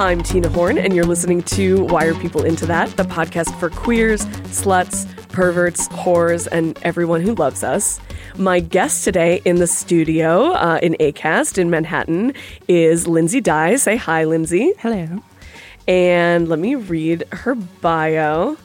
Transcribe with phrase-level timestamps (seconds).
[0.00, 3.68] I'm Tina Horn, and you're listening to Why Are People Into That, the podcast for
[3.68, 8.00] queers, sluts, perverts, whores, and everyone who loves us.
[8.38, 12.32] My guest today in the studio uh, in ACAST in Manhattan
[12.66, 13.76] is Lindsay Dye.
[13.76, 14.72] Say hi, Lindsay.
[14.78, 15.22] Hello.
[15.86, 18.56] And let me read her bio.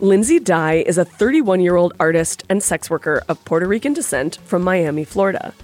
[0.00, 4.38] Lindsay Dye is a 31 year old artist and sex worker of Puerto Rican descent
[4.44, 5.54] from Miami, Florida.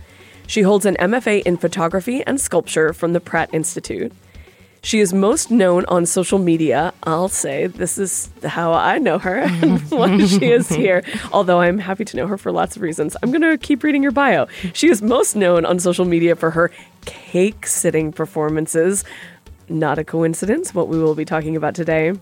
[0.50, 4.12] She holds an MFA in photography and sculpture from the Pratt Institute.
[4.82, 6.92] She is most known on social media.
[7.04, 11.78] I'll say this is how I know her and why she is here, although I'm
[11.78, 13.16] happy to know her for lots of reasons.
[13.22, 14.48] I'm going to keep reading your bio.
[14.72, 16.72] She is most known on social media for her
[17.04, 19.04] cake sitting performances.
[19.68, 22.14] Not a coincidence, what we will be talking about today.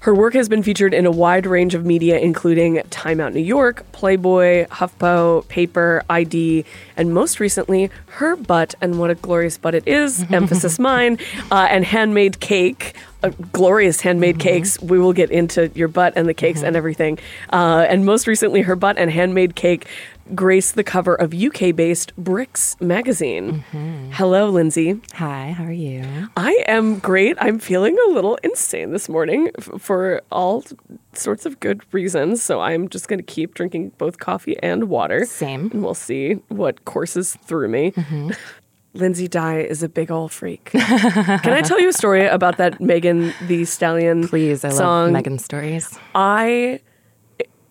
[0.00, 3.40] Her work has been featured in a wide range of media, including Time Out New
[3.40, 6.64] York, Playboy, HuffPo, Paper, ID,
[6.96, 11.18] and most recently, Her Butt and What a Glorious Butt It Is, emphasis mine,
[11.50, 12.94] uh, and Handmade Cake.
[13.22, 14.80] Uh, glorious handmade cakes.
[14.80, 17.18] We will get into your butt and the cakes and everything.
[17.52, 19.86] Uh, and most recently, her butt and handmade cake
[20.34, 23.64] graced the cover of UK based Bricks magazine.
[24.12, 25.00] Hello, Lindsay.
[25.14, 26.28] Hi, how are you?
[26.36, 27.36] I am great.
[27.40, 30.64] I'm feeling a little insane this morning f- for all
[31.12, 32.42] sorts of good reasons.
[32.42, 35.24] So I'm just going to keep drinking both coffee and water.
[35.26, 35.68] Same.
[35.72, 37.92] And we'll see what courses through me.
[38.92, 40.64] Lindsay Dye is a big old freak.
[40.72, 45.04] Can I tell you a story about that Megan Thee Stallion Please, I song?
[45.04, 45.96] love Megan stories.
[46.14, 46.80] I,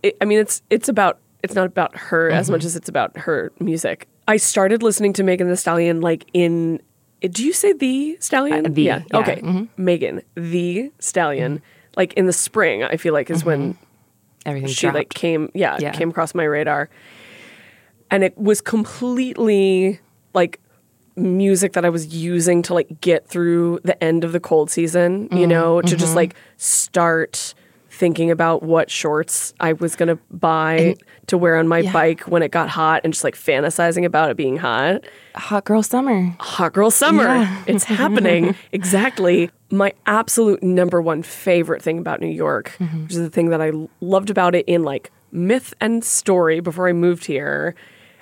[0.02, 2.54] it, I mean, it's it's about it's not about her as mm-hmm.
[2.54, 4.08] much as it's about her music.
[4.28, 6.82] I started listening to Megan Thee Stallion like in.
[7.22, 8.66] Do you say the Stallion?
[8.66, 9.04] Uh, the, yeah.
[9.12, 9.18] yeah.
[9.20, 9.42] Okay.
[9.42, 9.84] Mm-hmm.
[9.84, 11.62] Megan Thee Stallion.
[11.98, 13.84] Like in the spring, I feel like is when mm-hmm.
[14.46, 15.52] Everything she like came.
[15.54, 15.92] Yeah, Yeah.
[15.92, 16.90] came across my radar,
[18.10, 20.00] and it was completely
[20.34, 20.60] like
[21.20, 25.24] music that I was using to like get through the end of the cold season,
[25.24, 25.50] you Mm-hmm.
[25.50, 27.54] know, to just like start
[27.92, 30.96] thinking about what shorts I was going to buy
[31.28, 31.92] to wear on my yeah.
[31.92, 35.04] bike when it got hot and just like fantasizing about it being hot.
[35.36, 36.34] Hot girl summer.
[36.40, 37.24] Hot girl summer.
[37.24, 37.64] Yeah.
[37.68, 38.56] It's happening.
[38.72, 39.50] exactly.
[39.70, 43.04] My absolute number one favorite thing about New York, Mm-hmm.
[43.04, 46.88] which is the thing that I loved about it in like myth and story before
[46.88, 47.76] I moved here.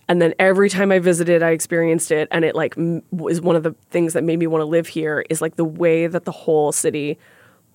[0.10, 2.28] And then every time I visited, I experienced it.
[2.32, 4.88] And it like m- was one of the things that made me want to live
[4.88, 7.18] here is like the way that the whole city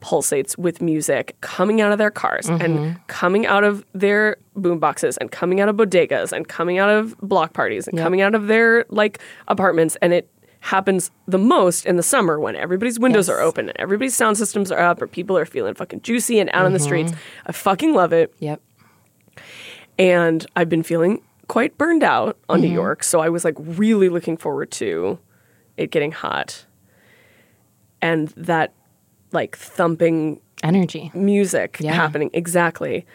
[0.01, 2.99] pulsates with music coming out of their cars and mm-hmm.
[3.07, 7.53] coming out of their boomboxes and coming out of bodegas and coming out of block
[7.53, 10.29] parties and coming out of their like apartments and it
[10.59, 14.73] happens the most in the summer when everybody's windows are open and everybody's sound systems
[14.73, 16.85] are up or people are feeling fucking juicy and out on the mm-hmm.
[16.85, 17.13] streets.
[17.47, 18.61] I fucking love it Yep.
[19.99, 24.09] and I've been feeling quite burned out on New York, so I was like really
[24.09, 25.19] looking forward to
[25.77, 26.67] it getting hot
[28.01, 28.73] and that
[29.33, 31.11] like thumping Energy.
[31.15, 31.93] music Yeah.
[31.95, 33.07] happening exactly.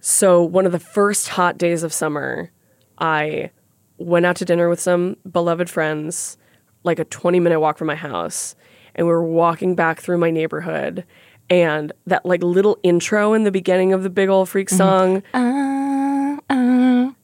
[0.00, 2.50] So one of the first hot days of summer,
[2.98, 3.50] I
[3.98, 6.36] went out to dinner with some beloved friends,
[6.82, 8.56] like a 20 minute walk from my house,
[8.94, 11.04] and we were walking back through my neighborhood
[11.50, 15.38] and that like little intro in the beginning of the big old freak song Uh,
[15.38, 15.71] uh.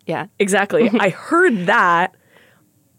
[0.08, 0.26] Yeah.
[0.40, 0.90] Exactly.
[0.98, 2.16] I heard that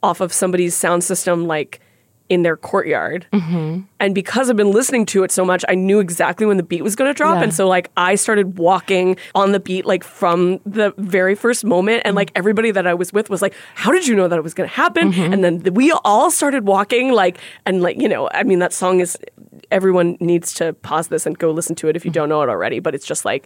[0.01, 1.81] off of somebody's sound system, like
[2.29, 3.25] in their courtyard.
[3.33, 3.81] Mm-hmm.
[3.99, 6.83] And because I've been listening to it so much, I knew exactly when the beat
[6.83, 7.37] was going to drop.
[7.37, 7.43] Yeah.
[7.43, 12.03] And so, like, I started walking on the beat, like, from the very first moment.
[12.05, 12.37] And, like, mm-hmm.
[12.37, 14.69] everybody that I was with was like, How did you know that it was going
[14.69, 15.11] to happen?
[15.11, 15.33] Mm-hmm.
[15.33, 18.73] And then th- we all started walking, like, and, like, you know, I mean, that
[18.73, 19.17] song is,
[19.71, 22.49] everyone needs to pause this and go listen to it if you don't know it
[22.49, 22.79] already.
[22.79, 23.45] But it's just like,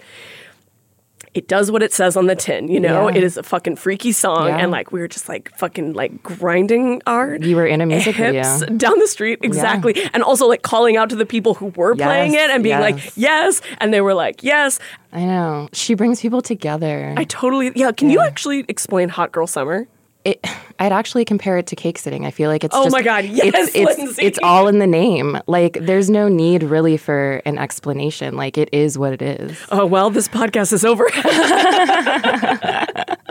[1.34, 3.10] it does what it says on the tin, you know?
[3.10, 3.18] Yeah.
[3.18, 4.48] It is a fucking freaky song.
[4.48, 4.58] Yeah.
[4.58, 8.16] And like, we were just like fucking like grinding our You were in a music
[8.16, 8.78] hips video.
[8.78, 9.40] down the street.
[9.42, 9.96] Exactly.
[10.14, 12.96] And also like calling out to the people who were playing it and being like,
[12.96, 13.18] yes.
[13.18, 13.62] yes.
[13.80, 14.80] And they were like, yes.
[15.12, 15.70] I know.
[15.74, 17.14] She brings people together.
[17.18, 17.92] I totally, yeah.
[17.92, 19.88] Can you actually explain Hot Girl Summer?
[20.26, 20.46] It,
[20.80, 22.26] I'd actually compare it to cake sitting.
[22.26, 24.22] I feel like it's Oh just, my God, yes, it's, it's, Lindsay.
[24.24, 25.40] it's all in the name.
[25.48, 28.36] Like there's no need really for an explanation.
[28.36, 29.58] Like it is what it is.
[29.70, 31.08] Oh, well, this podcast is over.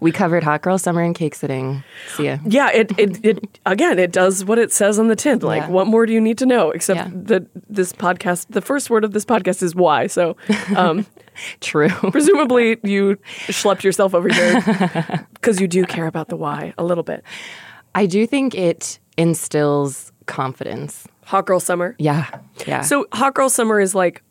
[0.00, 1.82] We covered hot girl summer and cake sitting.
[2.16, 2.38] See ya.
[2.46, 2.70] yeah.
[2.70, 5.38] It, it, it, again, it does what it says on the tin.
[5.40, 5.68] Like, Yeah.
[5.70, 6.70] what more do you need to know?
[6.70, 7.10] Except Yeah.
[7.14, 10.06] that this podcast, the first word of this podcast is why.
[10.06, 10.36] So,
[10.76, 11.06] um,
[11.60, 11.88] True.
[12.10, 13.16] presumably you
[13.48, 17.24] schlepped yourself over here because you do care about the why a little bit.
[17.94, 21.06] I do think it instills confidence.
[21.26, 21.94] Hot Girl Summer.
[21.98, 22.26] Yeah.
[22.66, 22.80] Yeah.
[22.82, 24.22] So Hot Girl Summer is like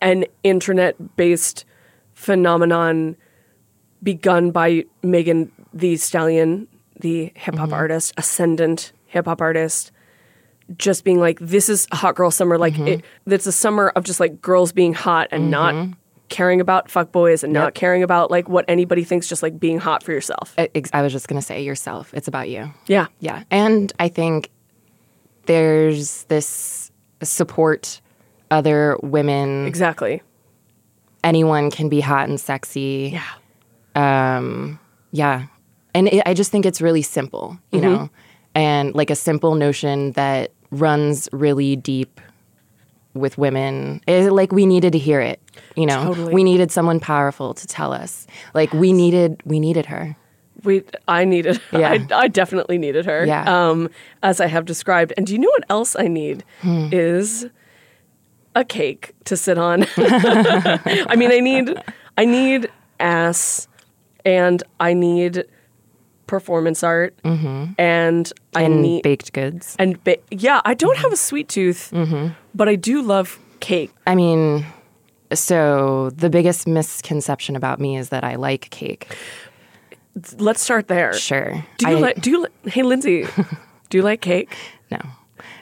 [0.00, 1.64] an internet based
[2.14, 3.16] phenomenon
[4.06, 6.68] begun by Megan Thee Stallion,
[7.00, 7.58] the hip Mm-hmm.
[7.58, 9.92] hop artist, ascendant hip hop artist,
[10.78, 12.56] just being like, this is Hot Girl Summer.
[12.56, 12.86] Like Mm-hmm.
[12.88, 15.74] it, it's a summer of just like girls being hot and not
[16.28, 19.78] caring about fuck boys and not caring about like what anybody thinks, just like being
[19.78, 20.54] hot for yourself.
[20.58, 22.12] I, ex- I was just going to say yourself.
[22.14, 22.72] It's about you.
[22.86, 23.06] Yeah.
[23.20, 23.42] Yeah.
[23.50, 24.50] And I think
[25.46, 26.90] there's this
[27.22, 28.00] support
[28.50, 29.66] other women.
[29.66, 30.22] Exactly.
[31.22, 33.10] Anyone can be hot and sexy.
[33.12, 33.22] Yeah.
[33.96, 34.78] Um,
[35.12, 35.46] yeah.
[35.94, 37.88] And it, I just think it's really simple, you Mm-hmm.
[37.90, 38.10] know,
[38.54, 42.20] and like a simple notion that runs really deep
[43.14, 44.00] with women.
[44.06, 45.40] It, like we needed to hear it,
[45.74, 46.04] you know.
[46.04, 46.34] Totally.
[46.34, 48.26] We needed someone powerful to tell us.
[48.54, 50.16] Like we needed, we needed her.
[50.64, 51.92] We, I needed, Yeah.
[51.92, 53.24] I, I definitely needed her.
[53.24, 53.44] Yeah.
[53.46, 53.88] Um,
[54.22, 55.14] as I have described.
[55.16, 56.88] And do you know what else I need Hmm.
[56.92, 57.46] is
[58.54, 59.84] a cake to sit on.
[59.96, 61.74] I mean, I need,
[62.18, 62.70] I need
[63.00, 63.68] ass,
[64.26, 65.44] and I need
[66.26, 67.32] performance art, and
[67.78, 68.72] I Mm-hmm.
[68.74, 69.76] And need baked goods.
[69.78, 70.60] and ba- yeah.
[70.64, 72.32] I don't have a sweet tooth, Mm-hmm.
[72.54, 73.90] but I do love cake.
[74.06, 74.66] I mean,
[75.32, 79.16] so the biggest misconception about me is that I like cake.
[80.38, 81.12] Let's start there.
[81.12, 81.64] Sure.
[81.78, 82.20] Do you I- like?
[82.20, 82.46] Do you?
[82.64, 83.24] Hey, Lindsay,
[83.90, 84.56] do you like cake?
[84.90, 84.98] No.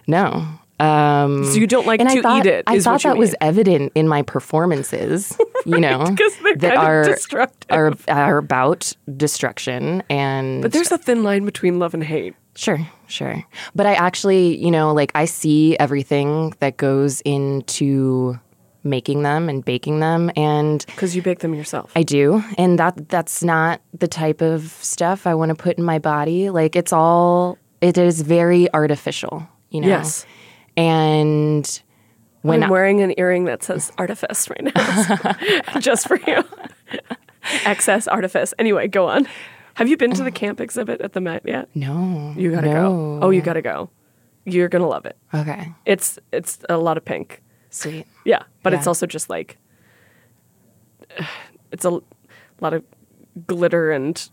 [0.06, 0.46] No.
[0.81, 2.65] Um, So you don't like to thought, eat it?
[2.67, 5.37] I thought that was evident in my performances,
[5.67, 6.05] you know,
[6.56, 7.71] they're that are, destructive.
[7.71, 12.35] are are about destruction and But there's a thin line between love and hate.
[12.56, 13.44] Sure, sure.
[13.75, 18.38] But I actually, you know, like I see everything that goes into
[18.85, 21.91] making them and baking them and Because you bake them yourself.
[21.97, 22.43] I do.
[22.59, 26.50] And that that's not the type of stuff I want to put in my body.
[26.50, 29.88] Like it's all it is very artificial, you know.
[29.88, 30.26] Yes.
[30.76, 31.82] And
[32.43, 35.79] when I'm wearing an earring that says artifice right now.
[35.81, 36.44] Just for you.
[37.65, 38.53] Excess artifice.
[38.59, 39.26] Anyway, go on.
[39.75, 40.32] Have you been to the oh.
[40.32, 41.69] camp exhibit at the Met yet?
[41.75, 42.35] no.
[42.37, 43.19] You gotta go.
[43.23, 43.91] Oh, you gotta go.
[44.44, 45.17] You're gonna love it.
[45.32, 45.73] Okay.
[45.87, 47.43] It's it's a lot of pink.
[47.71, 48.06] Sweet.
[48.25, 49.56] Yeah, but it's also just like
[51.73, 52.00] it's a
[52.61, 52.85] lot of
[53.47, 54.29] glitter and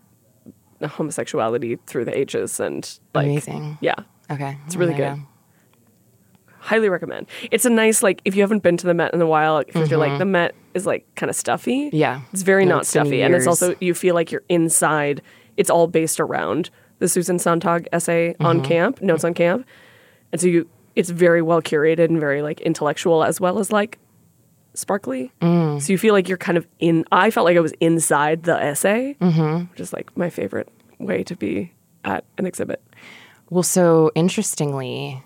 [0.82, 3.78] homosexuality through the ages and like Amazing.
[3.80, 3.94] yeah,
[4.30, 4.58] Okay.
[4.66, 5.18] it's really good.
[6.62, 7.26] Highly recommend.
[7.50, 9.74] It's a nice like if you haven't been to the Met in a while, if
[9.74, 11.86] you're like the Met is like kind of stuffy.
[11.88, 11.96] Mm-hmm.
[11.96, 12.20] Yeah.
[12.32, 15.20] it's very No, not it's stuffy, and it's also you feel like you're inside.
[15.56, 16.70] It's all based around
[17.00, 18.64] the Susan Sontag essay on Mm-hmm.
[18.66, 19.66] camp, notes on camp,
[20.30, 23.98] and so you it's very well curated and very like intellectual as well as like
[24.74, 25.32] sparkly.
[25.40, 25.80] Mm.
[25.82, 27.04] So you feel like you're kind of in.
[27.10, 29.70] I felt like I was inside the essay, Mm-hmm.
[29.70, 31.72] which is like my favorite way to be
[32.04, 32.80] at an exhibit.
[33.50, 35.22] Well, so interestingly,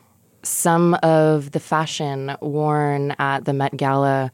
[0.46, 4.30] some of the fashion worn at the Met Gala,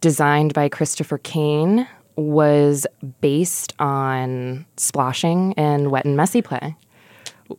[0.00, 1.86] designed by Christopher Kane,
[2.16, 2.86] was
[3.20, 6.76] based on splashing and wet and messy play.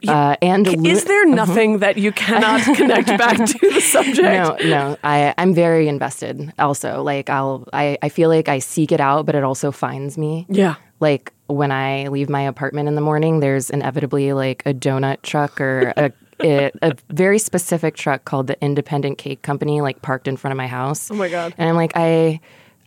[0.07, 4.17] Uh, and lu- Is there nothing that you cannot connect back to the subject?
[4.19, 6.51] no, no, I, I'm very invested.
[6.57, 10.17] Also, like I'll, I, I feel like I seek it out, but it also finds
[10.17, 10.47] me.
[10.49, 10.75] Yeah.
[10.99, 15.61] Like when I leave my apartment in the morning, there's inevitably like a donut truck
[15.61, 16.11] or a
[16.41, 20.57] a, a very specific truck called the Independent Cake Company, like parked in front of
[20.57, 21.09] my house.
[21.11, 21.53] Oh my God.
[21.57, 22.39] And I'm like, I,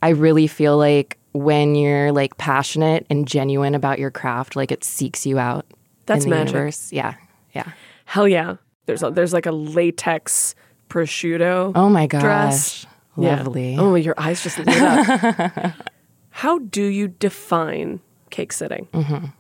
[0.03, 4.85] I really feel like when you're like passionate and genuine about your craft, like it
[4.85, 5.67] seeks you out.
[6.07, 6.55] That's in the magic.
[6.55, 6.93] Universe.
[6.93, 7.15] Yeah,
[7.55, 7.73] yeah.
[8.05, 8.57] Hell yeah.
[8.87, 10.55] There's a, there's like a latex
[10.89, 11.73] prosciutto.
[11.75, 12.87] Oh my gosh, Dress.
[13.17, 13.37] Yeah.
[13.37, 13.77] lovely.
[13.79, 15.75] Oh, your eyes just lit up.
[16.31, 18.01] How do you define
[18.31, 18.87] cake sitting?
[18.93, 19.33] Mm.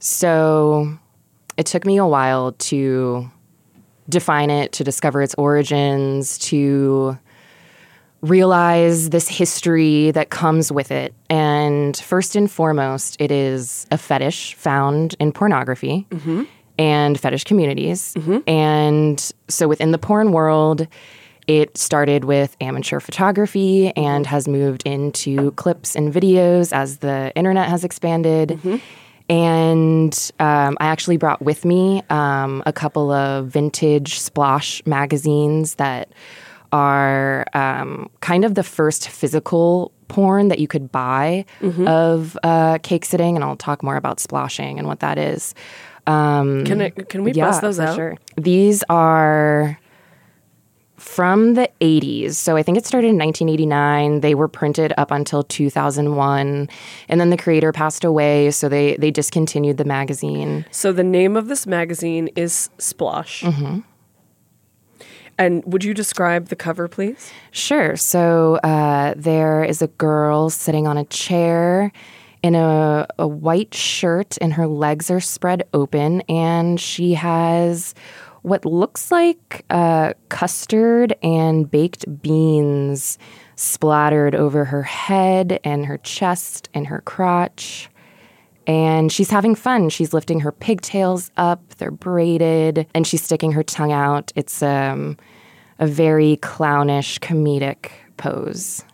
[0.00, 0.98] So
[1.56, 3.30] it took me a while to
[4.08, 7.18] define it, to discover its origins, to
[8.20, 11.14] realize this history that comes with it.
[11.28, 16.44] And first and foremost, it is a fetish found in pornography mm-hmm.
[16.78, 18.14] and fetish communities.
[18.14, 18.48] Mm-hmm.
[18.48, 20.86] And so within the porn world,
[21.46, 27.68] it started with amateur photography and has moved into clips and videos as the internet
[27.68, 28.50] has expanded.
[28.50, 28.76] Mm-hmm.
[29.28, 36.12] And um, I actually brought with me um, a couple of vintage Splosh magazines that
[36.72, 41.44] are um, kind of the first physical porn that you could buy
[41.86, 43.36] of uh, cake sitting.
[43.36, 45.54] And I'll talk more about splashing and what that is.
[46.06, 47.96] Um, Can it, can we yeah, bust those out?
[47.96, 48.18] Sure.
[48.36, 49.78] These are
[51.04, 52.32] from the 80s.
[52.32, 54.20] So I think it started in 1989.
[54.20, 56.68] They were printed up until 2001.
[57.08, 60.64] And then the creator passed away, so they, they discontinued the magazine.
[60.70, 63.42] So the name of this magazine is Splosh.
[63.42, 63.80] Mm-hmm.
[65.36, 67.30] And would you describe the cover, please?
[67.50, 67.96] Sure.
[67.96, 71.92] So uh, there is a girl sitting on a chair
[72.42, 77.94] in a, a white shirt, and her legs are spread open, and she has
[78.44, 83.18] what looks like uh, custard and baked beans
[83.56, 87.88] splattered over her head and her chest and her crotch.
[88.66, 89.88] And she's having fun.
[89.88, 94.30] She's lifting her pigtails up, they're braided, and she's sticking her tongue out.
[94.36, 95.16] It's um,
[95.78, 98.84] a very clownish, comedic pose.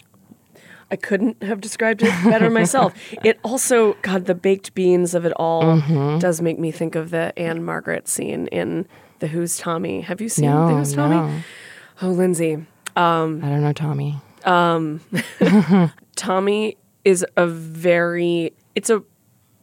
[0.93, 2.95] I couldn't have described it better myself.
[3.25, 6.19] It also, God, the baked beans of it all Mm-hmm.
[6.19, 8.87] does make me think of the Ann-Margret scene in
[9.21, 10.01] The Who's Tommy.
[10.03, 11.15] Have you seen No, The Who's Tommy?
[11.17, 11.41] no.
[12.03, 12.55] Oh, Lindsay.
[12.97, 14.21] Um, I don't know, Tommy.
[14.45, 15.01] Um,
[16.17, 19.03] Tommy is a very, it's a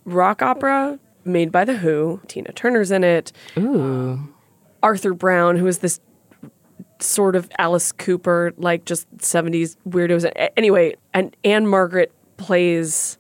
[0.06, 2.22] rock opera made by The Who.
[2.28, 3.32] Tina Turner's in it.
[3.58, 4.20] Ooh.
[4.82, 6.00] Arthur Brown, who is this
[7.00, 10.32] sort of Alice Cooper, like just 70s weirdos.
[10.56, 13.18] Anyway, and Ann-Margret plays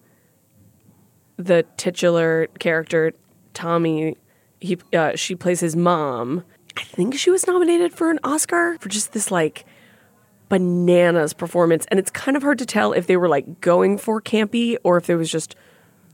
[1.37, 3.13] the titular character,
[3.53, 4.15] Tommy.
[4.59, 6.43] He, uh, she plays his mom.
[6.77, 9.65] I think she was nominated for an Oscar for just this like
[10.49, 11.85] bananas performance.
[11.89, 14.97] And it's kind of hard to tell if they were like going for campy or
[14.97, 15.55] if there was just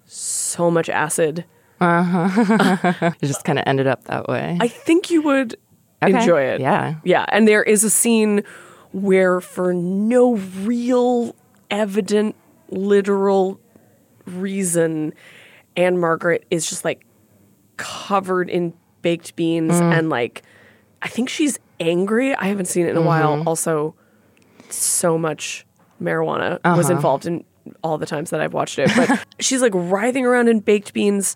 [0.05, 1.45] so much acid.
[1.81, 4.57] It just kind of ended up that way.
[4.61, 5.57] I think you would
[6.01, 6.17] Okay.
[6.17, 6.61] enjoy it.
[6.61, 6.95] Yeah.
[7.03, 7.25] Yeah.
[7.29, 8.43] And there is a scene
[8.91, 11.35] where, for no real,
[11.69, 12.35] evident,
[12.69, 13.59] literal
[14.25, 15.13] reason,
[15.77, 17.05] Ann-Margret is just like
[17.77, 19.97] covered in baked beans Mm.
[19.97, 20.43] and like,
[21.01, 22.33] I think she's angry.
[22.35, 23.07] I haven't seen it in a Mm-hmm.
[23.07, 23.43] while.
[23.47, 23.95] Also,
[24.69, 25.65] so much
[26.01, 26.77] marijuana Uh-huh.
[26.77, 27.43] was involved in
[27.83, 28.91] all the times that I've watched it.
[28.95, 31.35] But she's like writhing around in baked beans.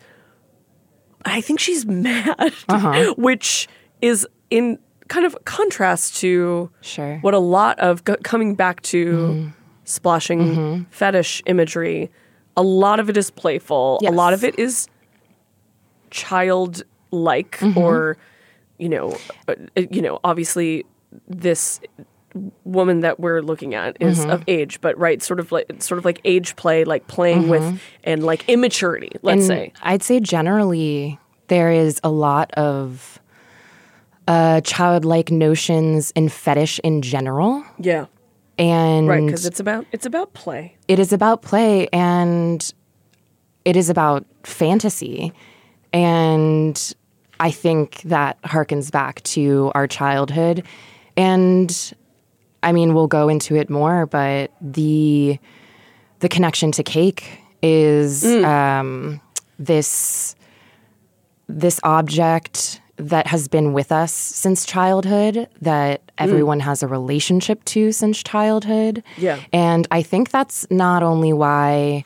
[1.25, 3.13] I think she's mad, Uh-huh.
[3.17, 3.67] which
[4.01, 4.79] is in
[5.09, 7.17] kind of contrast to Sure.
[7.21, 9.51] what a lot of g- coming back to
[9.85, 12.09] splashing fetish imagery.
[12.57, 13.99] A lot of it is playful.
[14.05, 14.87] A lot of it is
[16.11, 18.17] childlike, or
[18.77, 19.55] you know, uh,
[19.89, 20.85] you know, obviously
[21.27, 21.79] this
[22.63, 26.05] woman that we're looking at is of age, but right, sort of like sort of
[26.05, 29.11] like age play, like playing with and like immaturity.
[29.23, 29.73] Let's And say.
[29.81, 33.19] I'd say generally there is a lot of
[34.27, 38.05] uh, childlike notions and fetish in general, Yeah.
[38.59, 40.75] and Right, because it's about it's about play.
[40.87, 42.73] it is about play and
[43.65, 45.31] it is about fantasy.
[45.93, 46.95] And
[47.39, 50.63] I think that harkens back to our childhood.
[51.15, 51.93] And
[52.63, 55.39] I mean, we'll go into it more, but the
[56.19, 59.21] the connection to cake is um,
[59.59, 60.35] this
[61.47, 67.91] this object that has been with us since childhood that everyone has a relationship to
[67.91, 69.03] since childhood.
[69.17, 69.39] Yeah.
[69.53, 72.05] And I think that's not only why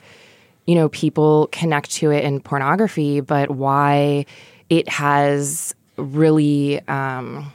[0.71, 4.25] you know people connect to it in pornography, but why
[4.69, 7.51] it has really um,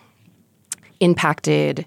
[1.01, 1.87] impacted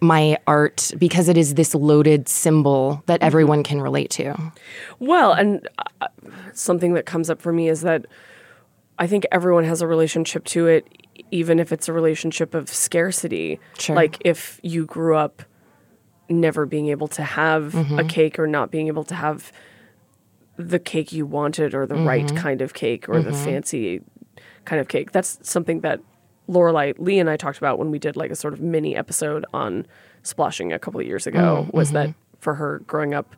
[0.00, 4.34] my art because it is this loaded symbol that everyone can relate to.
[4.98, 5.68] Well, and
[6.00, 6.08] uh,
[6.54, 8.06] something that comes up for me is that
[8.98, 10.88] I think everyone has a relationship to it,
[11.32, 13.60] even if it's a relationship of scarcity.
[13.78, 13.94] Sure.
[13.94, 15.42] Like if you grew up
[16.30, 19.52] never being able to have a cake or not being able to have
[20.56, 22.36] the cake you wanted or the right mm-hmm.
[22.36, 23.44] kind of cake or the mm-hmm.
[23.44, 24.00] fancy
[24.64, 25.12] kind of cake.
[25.12, 26.00] That's something that
[26.46, 29.44] Lorelei Lee and I talked about when we did like a sort of mini episode
[29.52, 29.86] on
[30.22, 31.66] splashing a couple of years ago.
[31.68, 32.36] Mm, was that mm-hmm.
[32.38, 33.36] for her growing up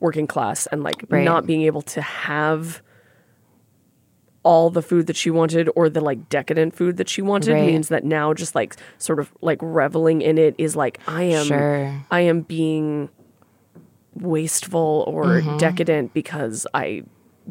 [0.00, 1.24] working class and like Right.
[1.24, 2.82] not being able to have
[4.42, 7.66] all the food that she wanted or the like decadent food that she wanted Right.
[7.66, 11.46] means that now just like sort of like reveling in it is like I am
[11.46, 12.04] Sure.
[12.10, 13.08] I am being
[14.20, 15.56] wasteful or Mm-hmm.
[15.58, 17.02] decadent because I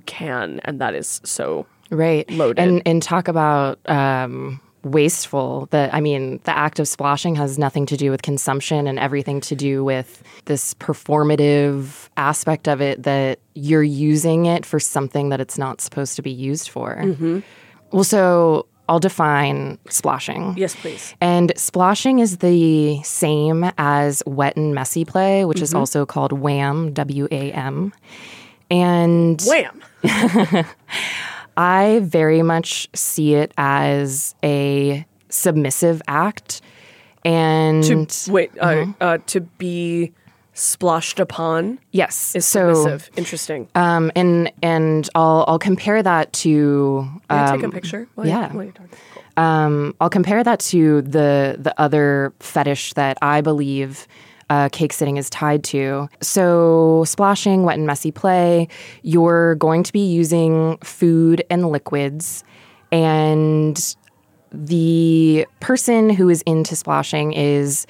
[0.05, 2.60] can and that is so right loaded.
[2.62, 7.86] and and talk about um wasteful that i mean the act of splashing has nothing
[7.86, 13.39] to do with consumption and everything to do with this performative aspect of it that
[13.53, 17.41] you're using it for something that it's not supposed to be used for
[17.91, 21.15] well so i'll define splashing yes please.
[21.21, 26.93] and splashing is the same as wet and messy play, which is also called wham,
[26.93, 27.93] W A M.
[28.71, 29.81] And Wham.
[31.57, 36.61] I very much see it as a submissive act.
[37.23, 40.13] And To wait, uh, uh, to be
[40.55, 43.12] splashed upon yes, is so submissive.
[43.15, 43.67] Interesting.
[43.75, 48.07] um, and and I'll I'll compare that to Can I take a picture?
[48.15, 48.47] While yeah.
[48.47, 48.74] Talking?
[48.74, 49.24] Cool.
[49.43, 54.07] Um, I'll compare that to the the other fetish that I believe
[54.50, 56.07] uh, cake sitting is tied to.
[56.21, 58.67] So, splashing, wet and messy play,
[59.01, 62.43] you're going to be using food and liquids,
[62.91, 63.95] and
[64.51, 67.85] the person who is into splashing is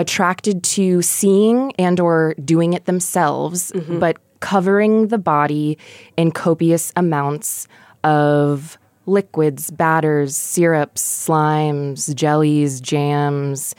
[0.00, 5.76] attracted to seeing and or doing it themselves but covering the body
[6.16, 7.68] in copious amounts
[8.02, 13.74] of liquids batters syrups slimes jellies jams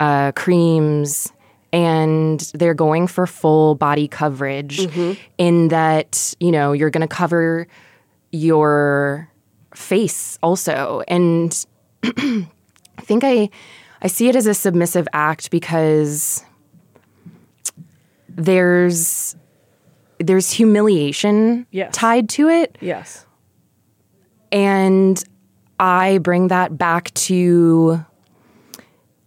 [0.00, 1.32] uh, creams
[1.72, 4.78] and they're going for full body coverage
[5.38, 7.66] in that you know you're going to cover
[8.30, 9.30] your
[9.74, 11.02] face also.
[11.08, 11.66] And
[12.04, 12.46] I
[13.00, 13.50] think I
[14.04, 16.44] I see it as a submissive act because
[18.28, 19.34] there's
[20.18, 21.94] there's humiliation Yes.
[21.94, 23.26] tied to it Yes.
[24.52, 25.22] and
[25.80, 28.04] I bring that back to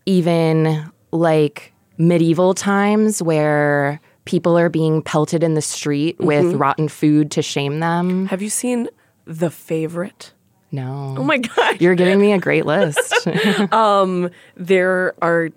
[0.05, 6.57] even like medieval times where people are being pelted in the street with mm-hmm.
[6.57, 8.27] rotten food to shame them.
[8.27, 8.89] Have you seen
[9.25, 10.34] The Favorite?
[10.71, 11.15] No.
[11.17, 11.81] Oh my god.
[11.81, 13.27] You're giving me a great list.
[13.71, 15.50] um, there are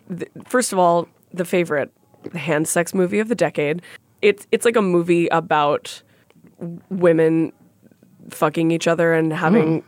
[0.47, 1.91] first of all the favorite
[2.35, 3.83] hand sex movie of the decade
[4.23, 6.03] it's it's like a movie about
[6.91, 7.53] women
[8.31, 9.83] fucking each other and having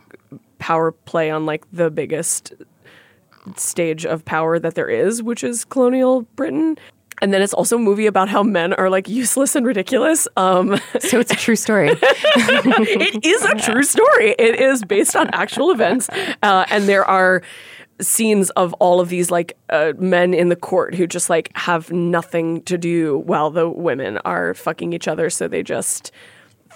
[0.59, 2.53] power play on like the biggest
[3.55, 6.77] stage of power that there is which is colonial britain
[7.21, 10.77] and then it's also a movie about how men are like useless and ridiculous um
[10.99, 11.89] so it's a true story.
[11.91, 14.35] it is a true story.
[14.37, 16.09] It is based on actual events,
[16.41, 17.41] uh, and there are
[18.01, 21.91] scenes of all of these like uh, men in the court who just like have
[21.91, 25.29] nothing to do while the women are fucking each other.
[25.29, 26.11] So they just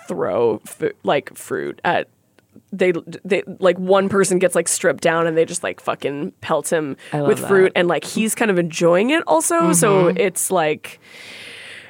[0.07, 2.07] throw fu- like fruit at.
[2.71, 2.93] They,
[3.25, 6.97] they like one person gets like stripped down and they just like fucking pelt him
[7.13, 7.47] with that.
[7.47, 10.99] fruit and like he's kind of enjoying it also so it's like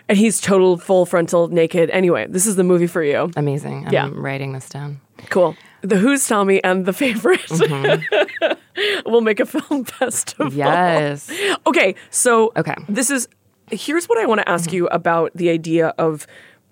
[0.10, 3.88] and he's total full frontal naked anyway this is the movie for you Amazing.
[3.88, 4.10] I'm Yeah.
[4.14, 5.00] writing this down.
[5.30, 5.56] Cool.
[5.82, 7.50] The Who's Me and The Favorite.
[9.06, 10.52] we'll make a film festival.
[10.54, 11.30] Yes.
[11.66, 12.72] Okay, so Okay.
[12.74, 12.94] Mm-hmm.
[12.94, 13.28] this is
[13.72, 16.26] here's what I want to ask you about the idea of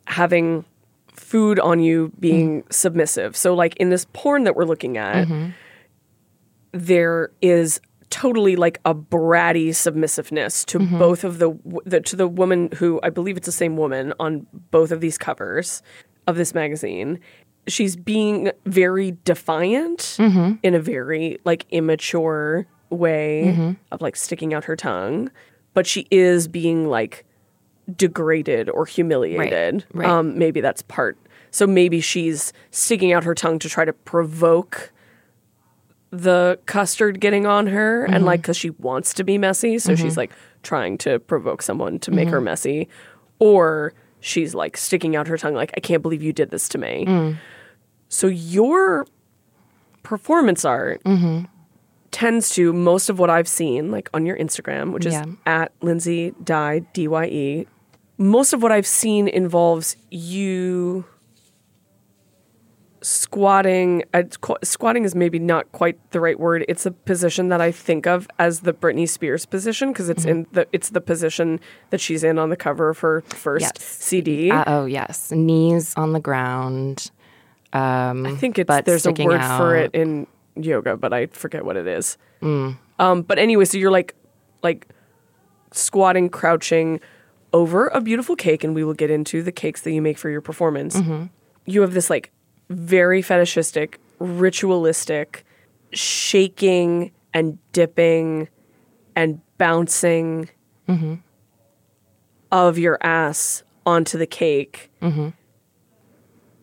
[0.08, 0.64] having
[1.16, 2.68] food on you being Mm-hmm.
[2.72, 3.36] submissive.
[3.36, 5.50] So like in this porn that we're looking at, Mm-hmm.
[6.72, 11.00] there is totally like a bratty submissiveness to Mm-hmm.
[11.00, 14.46] both of the, the to the woman who I believe it's the same woman on
[14.72, 15.82] both of these covers
[16.28, 17.20] of this magazine.
[17.68, 20.54] She's being very defiant Mm-hmm.
[20.64, 23.72] in a very like immature way Mm-hmm.
[23.92, 25.32] of like sticking out her tongue,
[25.74, 27.26] but she is being like
[27.96, 29.86] degraded or humiliated.
[29.94, 30.10] right.
[30.10, 31.18] Um, maybe that's part.
[31.52, 34.92] So maybe she's sticking out her tongue to try to provoke
[36.12, 38.26] the custard getting on her and mm-hmm.
[38.26, 39.80] like because she wants to be messy.
[39.80, 40.04] So mm-hmm.
[40.04, 40.32] she's like
[40.64, 42.46] trying to provoke someone to make her mm-hmm.
[42.46, 42.90] messy.
[43.40, 43.94] Or
[44.26, 47.06] she's like sticking out her tongue like i can't believe you did this to me.
[47.08, 47.38] Mm.
[48.10, 49.06] So your
[50.04, 51.02] performance art
[52.12, 56.34] tends to most of what i've seen like on your instagram which is at lindsay
[56.44, 57.66] dye dye
[58.18, 61.06] most of what i've seen involves you
[63.02, 66.66] squatting uh, qu- squatting is maybe not quite the right word.
[66.68, 70.48] It's a position that i think of as the britney spears position because it's in
[70.54, 71.60] the it's the position
[71.92, 73.84] that she's in on the cover of her first Yes.
[73.86, 77.12] cd Uh, oh yes, knees on the ground.
[77.74, 80.26] Um, i think it's there's a word for it in
[80.56, 82.18] yoga but i forget what it is.
[82.42, 84.16] Um but anyway so you're like
[84.64, 84.88] like
[85.72, 87.00] squatting crouching
[87.56, 90.30] over a beautiful cake and we will get into the cakes that you make for
[90.30, 91.26] your performance Mm-hmm.
[91.66, 92.32] you have this like
[92.70, 95.46] very fetishistic, ritualistic,
[95.94, 98.50] shaking and dipping
[99.16, 100.50] and bouncing
[102.52, 104.92] of your ass onto the cake.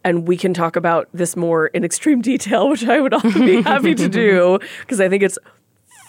[0.05, 3.63] And we can talk about this more in extreme detail, which I would also be
[3.63, 5.39] happy to do because I think it's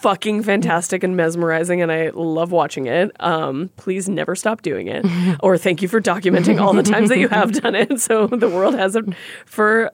[0.04, 3.10] fucking fantastic and mesmerizing and I love watching it.
[3.20, 5.06] Um, please never stop doing it.
[5.42, 8.50] or thank you for documenting all the times that you have done it so the
[8.50, 9.06] world has it
[9.46, 9.90] for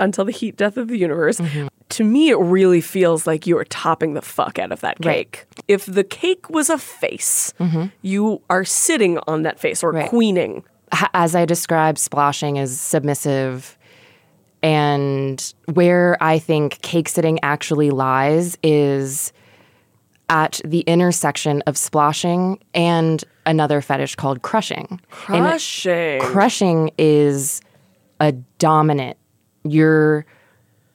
[0.00, 1.40] until the heat death of the universe.
[1.90, 5.30] To me, it really feels like you are topping the fuck out of that Right.
[5.32, 5.46] cake.
[5.68, 7.54] If the cake was a face,
[8.02, 10.08] you are sitting on that face or Right.
[10.10, 10.64] queening.
[11.14, 13.77] as I described, splashing is submissive.
[14.62, 19.32] And where I think cake sitting actually lies is
[20.28, 25.00] at the intersection of splashing and another fetish called crushing.
[25.28, 26.20] And Crushing.
[26.20, 27.60] crushing is
[28.20, 29.16] a dominant.
[29.64, 30.26] You're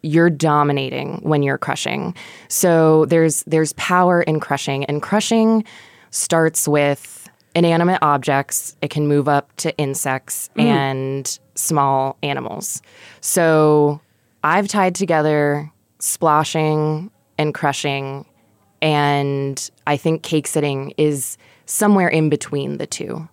[0.06, 2.14] you're dominating when you're crushing.
[2.50, 5.64] So there's there's power in crushing and crushing
[6.12, 7.23] starts with
[7.56, 8.76] inanimate objects.
[8.82, 12.82] It can move up to insects and small animals.
[13.22, 14.02] So
[14.44, 18.26] I've tied together splashing and crushing
[18.82, 23.30] and I think cake sitting is somewhere in between the two.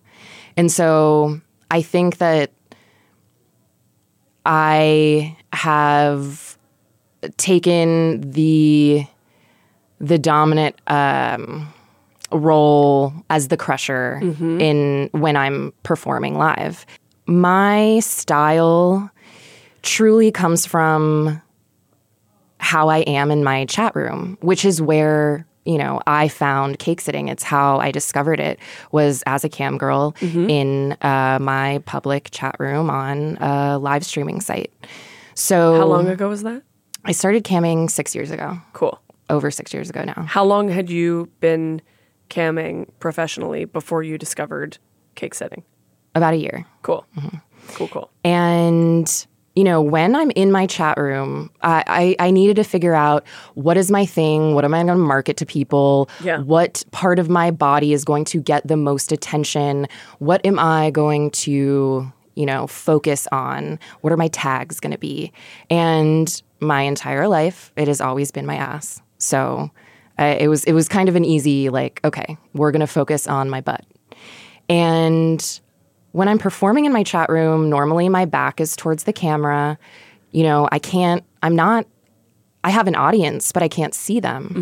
[0.57, 1.41] And so
[1.73, 2.53] I think that
[4.47, 6.57] I have
[7.37, 9.05] taken the
[9.99, 11.69] the dominant um,
[12.33, 16.87] role as the crusher in when I'm performing live.
[17.27, 19.11] My style
[19.83, 21.41] truly comes from
[22.59, 27.01] how I am in my chat room, which is where you know I found cake
[27.01, 27.29] sitting.
[27.29, 28.59] It's how I discovered it
[28.93, 34.41] was as a cam girl in uh, my public chat room on a live streaming
[34.41, 34.73] site.
[35.35, 36.63] So How long ago was that?
[37.05, 39.01] I started camming six years ago, Cool.
[39.31, 40.25] over six years ago now.
[40.29, 41.81] How long had you been
[42.31, 44.79] camming professionally before you discovered
[45.15, 45.63] cake sitting?
[46.15, 46.67] About a year.
[46.83, 47.05] Cool.
[47.17, 47.37] Mm-hmm.
[47.75, 48.11] Cool, cool.
[48.25, 52.95] And you know, when I'm in my chat room, I, I, I needed to figure
[52.95, 56.39] out what is my thing, what am I going to market to people, Yeah.
[56.39, 59.89] what part of my body is going to get the most attention,
[60.21, 64.99] what am I going to, you know, focus on, what are my tags going to
[64.99, 65.33] be,
[65.69, 69.03] and my entire life, it has always been my ass.
[69.19, 69.71] So
[70.21, 73.51] uh, it was it was kind of an easy like, okay, we're to focus on
[73.51, 73.85] my butt,
[74.69, 75.61] and
[76.13, 79.79] when I'm performing in my chat room, normally my back is towards the camera.
[80.33, 81.87] You know, I can't, I'm not,
[82.65, 84.53] I have an audience, but I can't see them.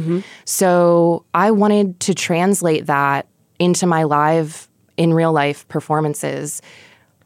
[0.44, 3.27] So I wanted to translate that
[3.59, 4.68] into my live,
[4.99, 6.61] in real life performances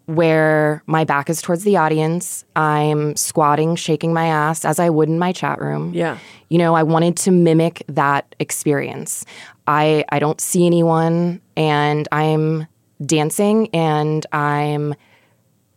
[0.07, 2.45] where my back is towards the audience.
[2.57, 5.93] I'm squatting, shaking my ass as I would in my chat room.
[5.95, 6.19] Yeah.
[6.49, 9.25] You know, I wanted to mimic that experience.
[9.67, 12.67] I I don't see anyone and I'm
[13.05, 14.95] dancing and I'm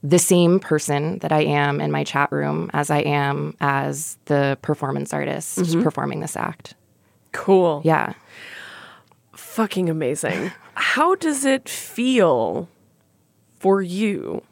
[0.03, 4.57] the same person that I am in my chat room as I am as the
[4.61, 5.81] performance artist mm-hmm.
[5.81, 6.75] performing this act.
[7.31, 7.81] Cool.
[7.83, 8.13] Yeah.
[9.33, 10.51] Fucking amazing.
[10.75, 12.69] How does it feel
[13.65, 14.43] for you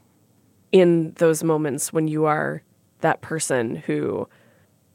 [0.71, 2.63] in those moments when you are
[3.01, 4.27] that person who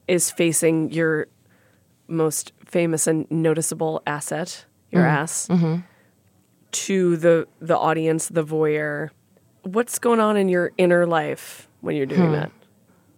[0.09, 1.29] is facing your
[2.09, 5.23] most famous and noticeable asset, your mm-hmm.
[5.23, 5.77] ass, mm-hmm.
[6.73, 9.11] to the the audience, the voyeur?
[9.63, 12.33] What's going on in your inner life when you're doing hmm.
[12.33, 12.51] that?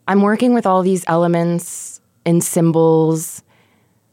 [0.07, 3.43] I'm working with all these elements and symbols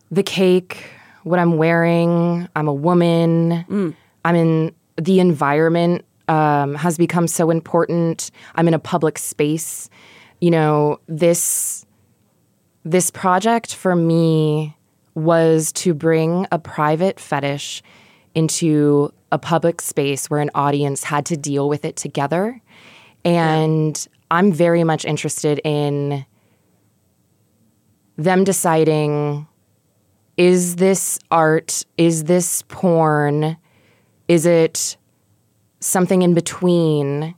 [0.10, 0.86] the cake,
[1.24, 2.48] what I'm wearing.
[2.56, 3.66] I'm a woman.
[3.70, 3.96] Mm.
[4.24, 8.32] I'm in the environment um, has become so important.
[8.56, 9.90] I'm in a public space.
[10.42, 11.86] You know, this
[12.84, 14.78] this project for me
[15.14, 17.84] was to bring a private fetish
[18.34, 22.62] into a public space where an audience had to deal with it together.
[23.26, 26.26] And I'm very much interested in
[28.16, 29.48] them deciding
[30.38, 31.84] is this art?
[31.98, 33.58] Is this porn?
[34.28, 34.98] Is it
[35.80, 37.36] something in between?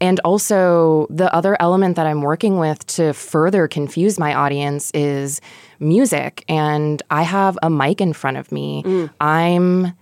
[0.00, 5.42] And also, the other element that I'm working with to further confuse my audience is
[5.78, 6.44] music.
[6.48, 8.82] And I have a mic in front of me.
[8.82, 9.10] Mm.
[9.20, 9.92] I'm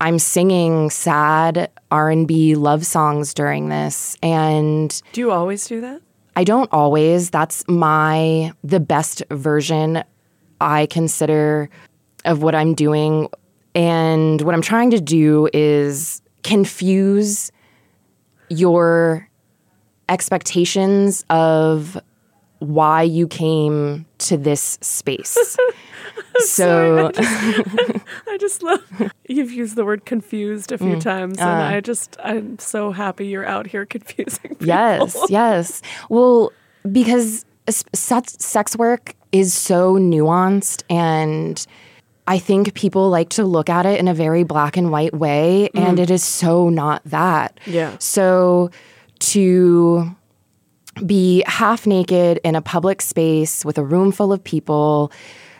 [0.00, 6.02] I'm singing sad R&B love songs during this and Do you always do that?
[6.36, 7.30] I don't always.
[7.30, 10.04] That's my the best version
[10.60, 11.68] I consider
[12.24, 13.28] of what I'm doing.
[13.74, 17.52] And what I'm trying to do is confuse
[18.48, 19.28] your
[20.08, 22.00] expectations of
[22.60, 25.36] why you came to this space.
[26.38, 28.82] so I just love
[29.28, 31.00] you've used the word confused a few Mm.
[31.00, 34.50] times, and I just I'm so happy you're out here confusing.
[34.56, 34.66] People.
[34.66, 35.82] Yes, yes.
[36.08, 36.52] Well,
[36.90, 37.44] because
[37.94, 41.64] sex work is so nuanced and
[42.28, 45.70] I think people like to look at it in a very black and white way
[45.74, 45.80] mm.
[45.80, 47.58] and it is so not that.
[47.66, 47.96] Yeah.
[47.98, 48.70] So
[49.20, 50.14] to
[51.06, 55.10] be half naked in a public space with a room full of people,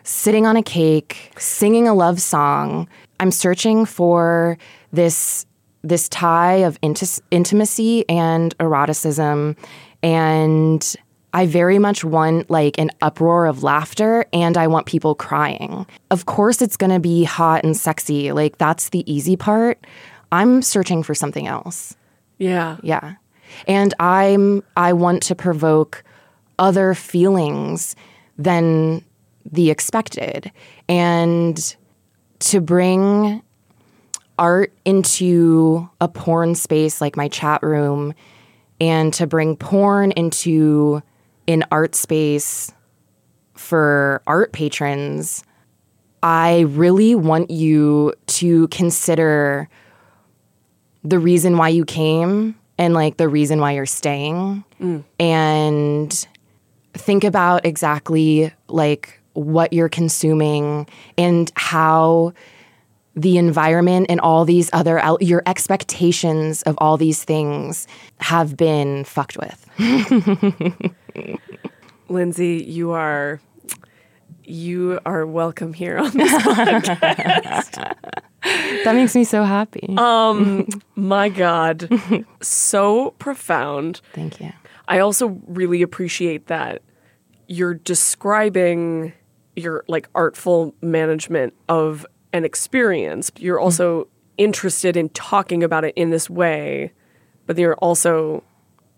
[0.02, 2.86] sitting on a cake, singing a love song.
[3.18, 4.58] I'm searching for
[4.92, 5.46] this
[5.82, 9.56] this tie of inti- intimacy and eroticism
[10.02, 10.96] and
[11.34, 15.86] I very much want like an uproar of laughter and I want people crying.
[16.10, 18.32] Of course it's going to be hot and sexy.
[18.32, 19.78] Like that's the easy part.
[20.32, 21.96] I'm searching for something else.
[22.38, 22.78] Yeah.
[22.82, 23.14] Yeah.
[23.66, 26.02] And I'm I want to provoke
[26.58, 27.94] other feelings
[28.38, 29.04] than
[29.50, 30.50] the expected
[30.88, 31.76] and
[32.40, 33.42] to bring
[34.38, 38.14] art into a porn space like my chat room
[38.80, 41.02] and to bring porn into
[41.48, 42.72] an art space
[43.54, 45.42] for art patrons
[46.22, 49.68] I really want you to consider
[51.04, 55.04] the reason why you came and like the reason why you're staying mm.
[55.18, 56.28] and
[56.94, 62.32] think about exactly like what you're consuming and how
[63.14, 67.86] the environment and all these other your expectations of all these things
[68.20, 70.92] have been fucked with.
[72.08, 73.40] Lindsay, you are
[74.44, 76.32] you are welcome here on this.
[76.42, 77.94] Podcast.
[78.42, 79.94] that makes me so happy.
[79.98, 81.88] Um, My God,
[82.40, 84.00] so profound.
[84.14, 84.52] Thank you.
[84.88, 86.82] I also really appreciate that
[87.46, 89.12] you're describing
[89.54, 93.30] your like artful management of an experience.
[93.36, 96.92] You're also interested in talking about it in this way,
[97.46, 98.44] but you're also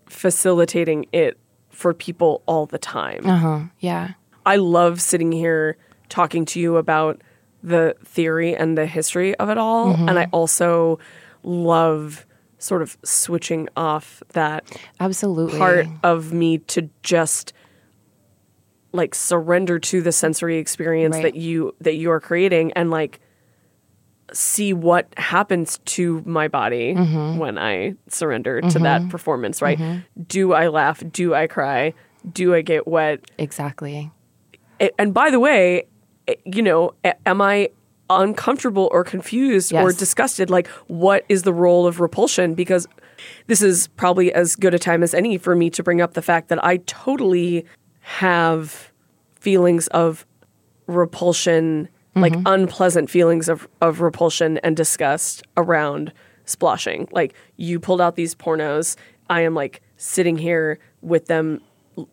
[0.07, 1.37] facilitating it
[1.71, 3.25] for people all the time.
[3.25, 3.59] Uh-huh.
[3.79, 4.11] Yeah.
[4.45, 5.77] I love sitting here
[6.09, 7.21] talking to you about
[7.63, 9.93] the theory and the history of it all.
[9.93, 10.99] And I also
[11.43, 12.25] love
[12.57, 14.63] sort of switching off that
[14.99, 15.57] Absolutely.
[15.57, 17.53] part of me to just
[18.93, 21.23] like surrender to the sensory experience Right.
[21.23, 23.19] that you that you are creating and like
[24.33, 27.37] see what happens to my body Mm-hmm.
[27.37, 29.79] when I surrender to that performance, right?
[30.27, 31.03] Do I laugh?
[31.11, 31.93] Do I cry?
[32.31, 33.19] Do I get wet?
[33.37, 34.11] Exactly.
[34.97, 35.83] And by the way,
[36.27, 36.93] eh, you know,
[37.25, 37.69] am I
[38.09, 40.49] uncomfortable or confused or disgusted?
[40.49, 42.53] Like, what is the role of repulsion?
[42.55, 42.87] Because
[43.47, 46.21] this is probably as good a time as any for me to bring up the
[46.21, 47.65] fact that I totally
[48.01, 48.91] have
[49.39, 50.25] feelings of
[50.87, 56.11] repulsion, like unpleasant feelings of, of repulsion and disgust around
[56.45, 57.07] splashing.
[57.11, 58.97] Like, you pulled out these pornos.
[59.29, 61.61] I am like sitting here with them,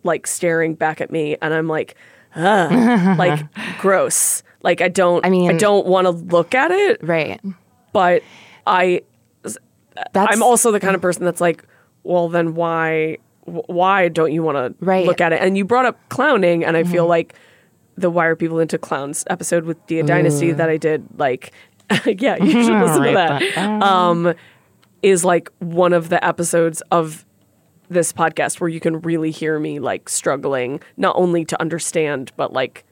[0.04, 1.96] like staring back at me, and I'm like,
[2.36, 3.40] Ugh, like
[3.78, 4.42] gross.
[4.62, 7.40] Like I don't I mean- I don't want to look at it, Right.
[7.92, 8.22] but
[8.66, 9.02] I
[9.42, 9.56] That's
[10.14, 11.64] I'm also the kind of person that's like,
[12.04, 15.00] well then why why don't you want to Right.
[15.00, 15.08] Mm-hmm.
[15.08, 15.40] look at it?
[15.42, 17.34] And you brought up clowning and I feel like
[18.00, 20.56] the why are people into clowns episode with Dia Dynasty mm.
[20.56, 21.52] that I did like
[22.06, 23.40] yeah, you should mm, listen to that.
[23.40, 24.34] that um, um
[25.02, 27.24] is like one of the episodes of
[27.88, 32.52] this podcast where you can really hear me like struggling not only to understand but
[32.52, 32.84] like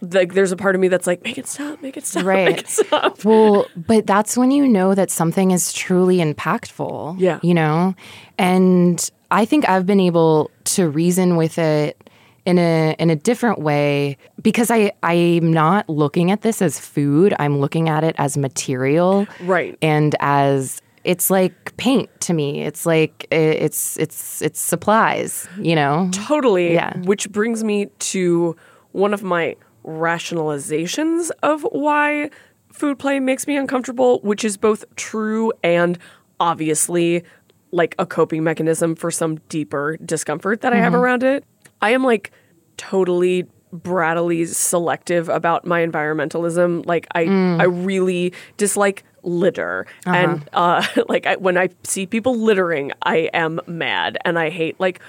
[0.00, 2.26] like there's a part of me that's like make it stop make it stop make
[2.26, 2.58] Right.
[2.60, 7.16] it stop Well, but that's when you know that something is truly impactful.
[7.18, 7.40] Yeah.
[7.42, 7.94] You know?
[8.38, 12.07] And I think I've been able to reason with it
[12.48, 17.34] in a in a different way because I I'm not looking at this as food.
[17.38, 19.26] I'm looking at it as material.
[19.42, 19.76] Right.
[19.82, 22.62] And as it's like paint to me.
[22.62, 26.08] It's like it's it's it's supplies, you know?
[26.12, 26.72] Totally.
[26.72, 26.96] Yeah.
[27.00, 28.56] Which brings me to
[28.92, 32.30] one of my rationalizations of why
[32.72, 35.98] food play makes me uncomfortable, which is both true and
[36.40, 37.24] obviously
[37.72, 41.02] like a coping mechanism for some deeper discomfort that I have mm-hmm.
[41.02, 41.44] around it.
[41.80, 42.32] I am like
[42.76, 46.86] totally brattily selective about my environmentalism.
[46.86, 47.60] Like I mm.
[47.60, 49.86] I really dislike litter.
[50.06, 50.16] Uh-huh.
[50.16, 54.18] And uh like I, when I see people littering, I am mad.
[54.24, 55.00] And I hate like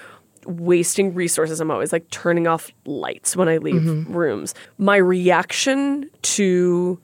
[0.46, 1.60] wasting resources.
[1.62, 4.14] I'm always like turning off lights when I leave mm-hmm.
[4.14, 4.56] rooms.
[4.78, 7.00] My reaction to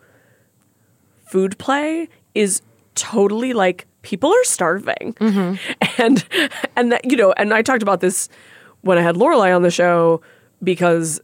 [1.27, 2.61] food play is
[2.95, 5.55] totally like people are starving, mm-hmm.
[6.01, 6.25] and
[6.75, 8.29] and that you know, and I talked about this
[8.85, 10.21] when I had Lorelei on the show
[10.63, 11.19] because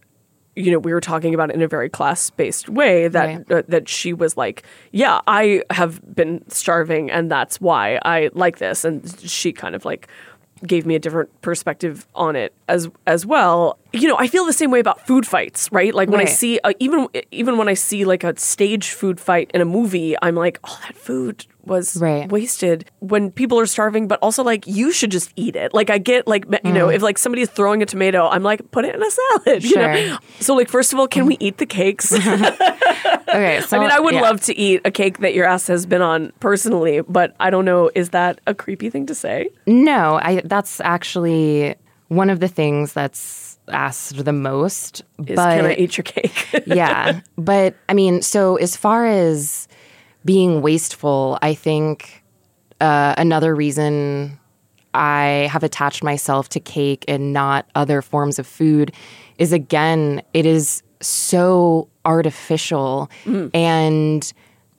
[0.56, 3.52] you know we were talking about it in a very class based way that Right.
[3.52, 8.58] uh, that she was like, yeah, I have been starving, and that's why I like
[8.58, 10.08] this, and she kind of like
[10.68, 13.78] gave me a different perspective on it as as well.
[13.94, 15.94] You know, I feel the same way about food fights, right?
[15.94, 19.52] Like when I see uh, even even when I see like a stage food fight
[19.54, 22.28] in a movie, I'm like, oh, that food was Right.
[22.32, 25.74] wasted when people are starving, but also like you should just eat it.
[25.74, 28.72] Like I get like you know if like somebody is throwing a tomato, I'm like
[28.72, 29.64] put it in a salad.
[29.64, 29.96] You know?
[30.08, 30.20] Sure.
[30.40, 32.12] So like first of all, can we eat the cakes?
[33.34, 34.22] Okay, so I mean, I would yeah.
[34.22, 37.64] love to eat a cake that your ass has been on personally, but I don't
[37.66, 37.90] know.
[37.96, 39.50] Is that a creepy thing to say?
[39.66, 41.76] No, I that's actually
[42.10, 45.04] one of the things that's asked the most.
[45.26, 46.64] Is but can I eat your cake?
[46.66, 49.68] yeah, but I mean, so as far as
[50.26, 52.24] being wasteful, I think
[52.80, 54.40] uh, another reason
[54.94, 58.94] I have attached myself to cake and not other forms of food
[59.38, 63.10] is again, it is so artificial
[63.54, 64.34] and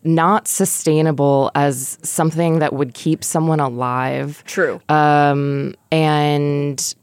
[0.05, 4.43] not sustainable as something that would keep someone alive.
[4.47, 4.81] True.
[4.89, 6.95] Um, and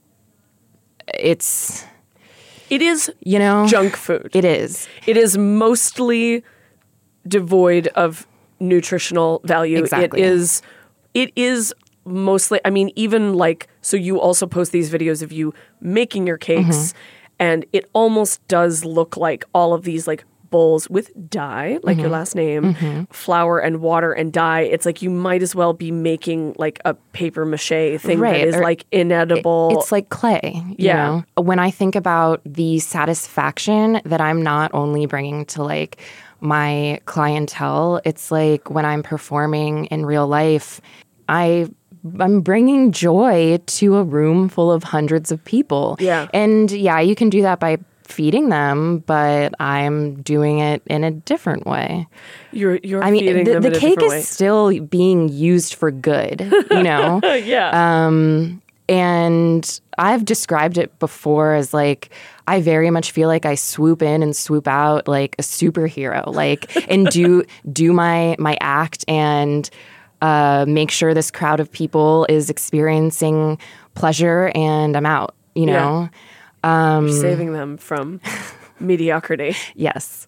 [1.18, 1.86] it's,
[2.70, 4.30] it is you know, junk food.
[4.34, 4.88] it is.
[5.08, 6.44] it is mostly
[7.28, 8.28] devoid of
[8.60, 9.78] nutritional value.
[9.80, 10.22] Exactly.
[10.22, 10.62] It is
[11.14, 11.74] it is
[12.06, 16.38] mostly I mean even like so you also post these videos of you making your
[16.38, 16.60] cakes
[16.94, 16.98] Mm-hmm.
[17.40, 22.00] and it almost does look like all of these like bowls with dye like Mm-hmm.
[22.02, 25.92] your last name flour and water and dye it's like you might as well be
[25.92, 30.54] making like a paper mache thing Right, that is or like inedible It's like clay.
[30.70, 31.24] you Yeah.
[31.36, 31.44] know?
[31.44, 35.98] When I think about the satisfaction that I'm not only bringing to like
[36.42, 40.80] my clientele, it's like when I'm performing in real life,
[41.28, 41.68] I
[42.20, 45.98] I'm bringing joy to a room full of hundreds of people.
[46.00, 46.28] Yeah.
[46.34, 47.78] And yeah, you can do that by
[48.12, 52.08] feeding them, but I'm doing it in a different way.
[52.52, 54.22] you're you're I mean, feeding the, them the cake is way.
[54.22, 56.42] still being used for good,
[56.72, 57.22] you know?
[57.24, 62.10] yeah Um, and I've described it before as like
[62.48, 66.76] I very much feel like I swoop in and swoop out like a superhero, like
[66.90, 69.70] and do do my my act and
[70.22, 73.60] uh, make sure this crowd of people is experiencing
[73.94, 75.36] pleasure and I'm out.
[75.56, 76.10] You know,
[76.64, 78.22] You're saving them from
[78.80, 80.28] mediocrity yes.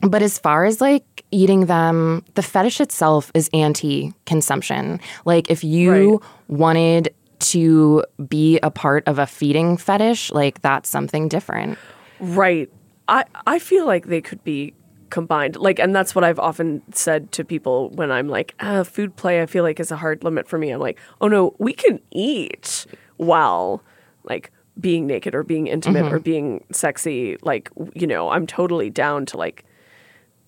[0.00, 4.98] But as far as like eating them, the fetish itself is anti consumption.
[5.24, 6.20] Like, if you Right.
[6.48, 7.14] wanted
[7.52, 11.78] to be a part of a feeding fetish, like, that's something different.
[12.18, 12.68] Right.
[13.08, 14.74] I I feel like they could be
[15.10, 15.56] combined.
[15.56, 19.40] Like and that's what I've often said to people when I'm like, uh, food play
[19.42, 20.70] I feel like is a hard limit for me.
[20.70, 22.86] I'm like, "Oh no, we can eat
[23.18, 23.82] while
[24.24, 26.22] like being naked or being intimate or mm-hmm.
[26.24, 27.36] being sexy.
[27.42, 29.64] Like, you know, I'm totally down to like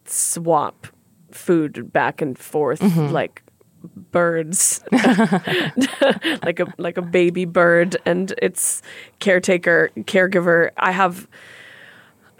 [0.06, 0.86] swap
[1.30, 3.12] food back and forth mm-hmm.
[3.12, 3.42] like
[4.10, 4.82] birds.
[6.42, 7.96] Like a like a baby bird.
[8.04, 8.82] And its
[9.18, 10.70] caretaker caregiver.
[10.76, 11.26] I have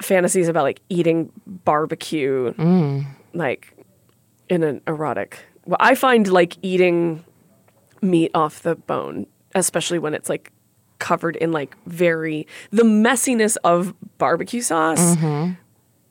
[0.00, 3.06] fantasies about like eating barbecue mm.
[3.32, 3.72] like
[4.48, 7.24] in an erotic well i find like eating
[8.02, 10.50] meat off the bone especially when it's like
[10.98, 15.52] covered in like very the messiness of barbecue sauce mm-hmm.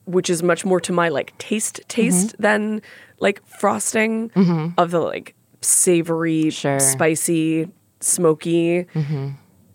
[0.06, 2.42] which is much more to my like taste taste mm-hmm.
[2.44, 2.82] than
[3.20, 4.70] like frosting mm-hmm.
[4.78, 6.80] of the like savory Sure.
[6.80, 7.70] spicy
[8.02, 8.86] smoky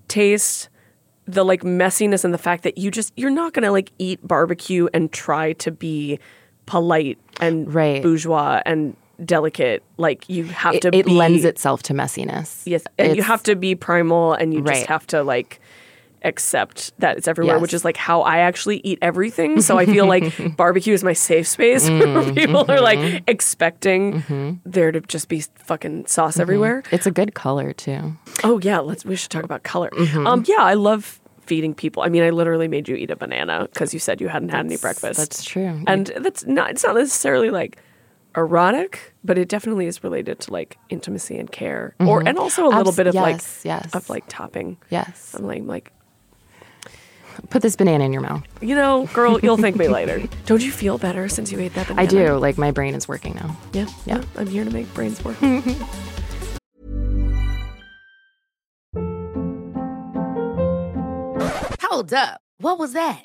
[0.09, 0.69] taste.
[1.27, 4.89] The like messiness and the fact that you just you're not gonna like eat barbecue
[4.95, 6.19] and try to be
[6.67, 8.03] polite and Right.
[8.03, 12.63] bourgeois and delicate like you have It, to it be lends itself to messiness.
[12.67, 15.61] yes and you have to be primal and you just have to like
[16.25, 17.63] accept that it's everywhere Yes.
[17.63, 21.13] which is like how i actually eat everything so i feel like barbecue is my
[21.13, 23.25] safe space Mm, where people are like mm-hmm.
[23.29, 28.17] expecting there to just be fucking sauce everywhere It's a good color too.
[28.45, 30.27] oh yeah let's we should talk about color Mm-hmm.
[30.27, 33.69] um yeah i love feeding people i mean i literally made you eat a banana
[33.73, 35.83] because you said you hadn't had any breakfast That's true.
[35.87, 37.79] and that's not it's not necessarily like
[38.39, 42.69] erotic but it definitely is related to like intimacy and care or and also a
[42.69, 43.31] little Abs- bit of Mm-hmm.
[43.31, 43.95] yes, like yes.
[43.95, 45.35] of like topping yes.
[45.39, 45.93] i'm like like
[47.51, 48.43] Put this banana in your mouth.
[48.61, 51.87] you know girl you'll thank me later don't you feel better since you ate that
[51.89, 52.33] banana I do.
[52.37, 53.57] Like my brain is working now.
[53.73, 54.19] yeah Yeah.
[54.19, 55.37] yeah i'm here to make brains work
[61.83, 62.41] Hold up.
[62.59, 63.25] What was that?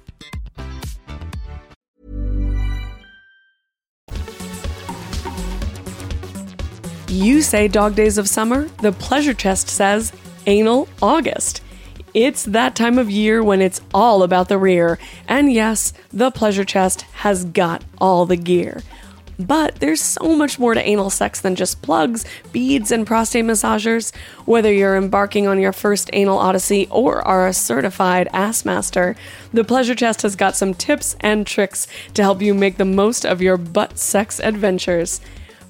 [7.11, 10.13] You say dog days of summer, the pleasure chest says
[10.45, 11.61] anal August.
[12.13, 14.97] It's that time of year when it's all about the rear.
[15.27, 18.81] And yes, the pleasure chest has got all the gear.
[19.37, 24.15] But there's so much more to anal sex than just plugs, beads, and prostate massagers.
[24.45, 29.17] Whether you're embarking on your first anal odyssey or are a certified ass master,
[29.51, 33.25] the Pleasure Chest has got some tips and tricks to help you make the most
[33.25, 35.19] of your butt sex adventures.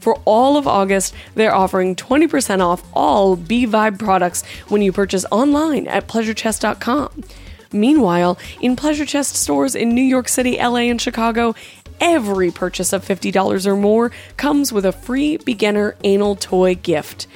[0.02, 5.26] For all of August, they're offering 20% off all B Vibe products when you purchase
[5.32, 7.24] online at pleasurechest.com.
[7.72, 11.56] Meanwhile, in Pleasure Chest stores in New York City, LA, and Chicago,
[12.02, 17.28] every purchase of $50 or more comes with a free beginner anal toy gift.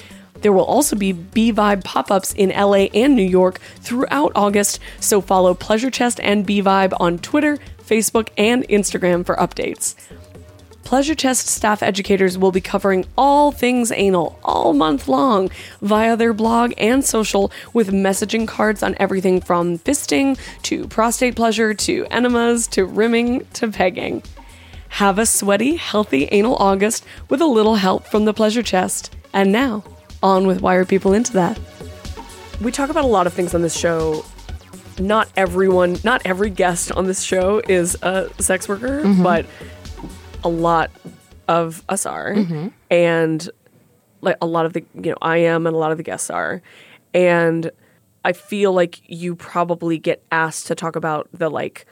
[0.41, 4.79] There will also be B Vibe pop ups in LA and New York throughout August,
[4.99, 9.95] so follow Pleasure Chest and B Vibe on Twitter, Facebook, and Instagram for updates.
[10.85, 15.49] Pleasure Chest staff educators will be covering all things anal all month long
[15.81, 21.73] via their blog and social with messaging cards on everything from fisting to prostate pleasure
[21.73, 24.21] to enemas to rimming to pegging.
[24.89, 29.11] Have a sweaty, healthy anal August with a little help from the Pleasure Chest.
[29.33, 29.83] And now,
[30.21, 31.59] on with Why Are People Into That?
[32.61, 34.23] We talk about a lot of things on this show.
[34.99, 39.23] Not everyone, not every guest on this show is a sex worker, mm-hmm.
[39.23, 39.45] but
[40.45, 40.91] a lot
[41.49, 42.33] of us are.
[42.89, 43.49] And
[44.21, 46.29] like a lot of the, you know, I am and a lot of the guests
[46.29, 46.61] are.
[47.13, 47.71] And
[48.23, 51.85] I feel like you probably get asked to talk about the like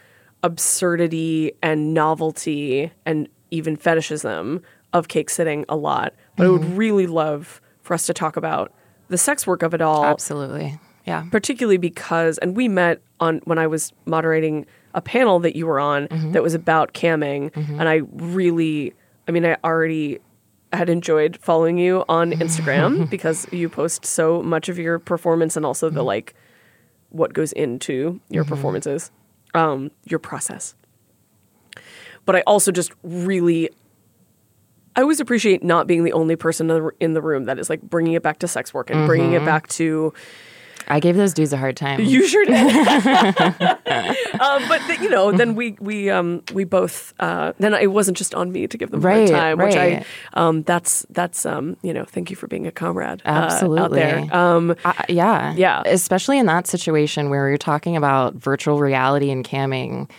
[0.44, 4.62] absurdity and novelty and even fetishism
[4.94, 6.14] of cake sitting a lot.
[6.36, 6.76] But I would mm-hmm.
[6.76, 8.72] really love for us to talk about
[9.10, 10.80] the sex work of it all Absolutely.
[11.06, 11.26] Yeah.
[11.32, 15.80] particularly because and we met on when I was moderating a panel that you were
[15.80, 16.32] on mm-hmm.
[16.32, 17.80] that was about camming mm-hmm.
[17.80, 18.94] and I really
[19.28, 20.20] I mean I already
[20.72, 25.66] had enjoyed following you on Instagram because you post so much of your performance and
[25.66, 26.08] also the mm-hmm.
[26.08, 26.36] like
[27.10, 29.12] what goes into your performances
[29.54, 30.76] um your process.
[32.26, 33.70] But I also just really
[34.96, 37.70] I always appreciate not being the only person in the- in the room that is
[37.70, 40.14] like bringing it back to sex work and bringing it back to
[40.88, 42.02] I gave those dudes a hard time.
[42.02, 42.54] you sure did.
[44.40, 48.18] um, but th- you know, then we we um we both uh, then it wasn't
[48.18, 51.46] just on me to give them a hard Right, time, which I um that's that's
[51.46, 53.82] um you know thank you for being a comrade uh, Absolutely.
[53.82, 54.36] out there.
[54.36, 55.54] Um, I- yeah.
[55.56, 55.82] Yeah.
[55.86, 60.10] Especially in that situation where you're talking about virtual reality and camming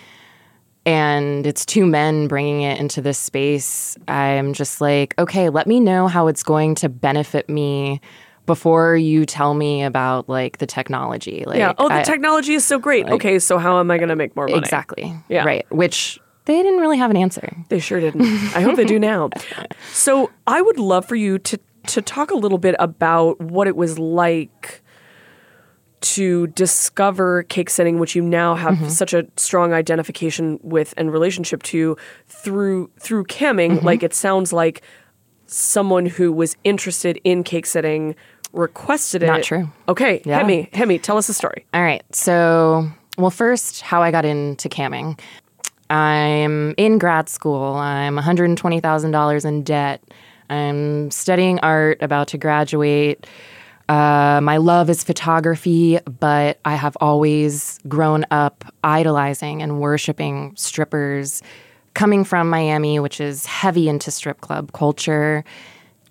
[0.86, 3.96] and it's two men bringing it into this space.
[4.06, 8.02] I'm just like, okay, let me know how it's going to benefit me
[8.47, 11.45] before you tell me about like the technology.
[11.47, 11.72] Like, yeah.
[11.78, 13.09] Oh, the I- technology is so great.
[13.09, 14.59] okay, so how am I going to make more money?
[14.59, 15.14] Exactly.
[15.28, 15.45] Yeah.
[15.45, 15.66] Right.
[15.70, 17.57] Which they didn't really have an answer.
[17.68, 18.22] They sure didn't.
[18.55, 19.30] I hope they do now.
[19.92, 23.76] So I would love for you to to talk a little bit about what it
[23.76, 24.82] was like
[26.01, 28.88] to discover cake sitting, which you now have mm-hmm.
[28.88, 33.76] such a strong identification with and relationship to through through camming.
[33.76, 33.86] Mm-hmm.
[33.86, 34.82] Like it sounds like
[35.47, 38.14] someone who was interested in cake sitting
[38.55, 39.26] requested it.
[39.26, 39.70] Not true.
[39.88, 40.38] Okay, Yeah.
[40.38, 41.66] Hemi, Hemi, tell us the story.
[41.74, 42.02] All right.
[42.14, 42.88] So,
[43.18, 45.18] well, first, how I got into camming.
[45.90, 47.74] I'm in grad school.
[47.74, 50.02] I'm $120,000 in debt.
[50.50, 53.26] I'm studying art, about to graduate.
[53.88, 61.42] Uh, my love is photography, but I have always grown up idolizing and worshiping strippers.
[61.92, 65.44] Coming from Miami, which is heavy into strip club culture,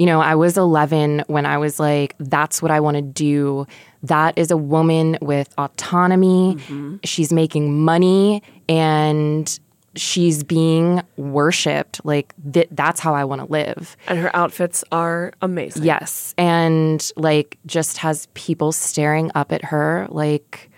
[0.04, 3.66] you know, I was 11 when I was like, that's what I want to do.
[4.02, 6.56] That is a woman with autonomy.
[6.56, 6.98] Mm-hmm.
[7.06, 9.58] She's making money and
[9.96, 12.02] she's being worshiped.
[12.04, 13.96] Like, th- that's how I want to live.
[14.10, 15.86] And her outfits are amazing.
[15.86, 16.36] Yes.
[16.38, 20.06] And like, just has people staring up at her.
[20.10, 20.70] Like,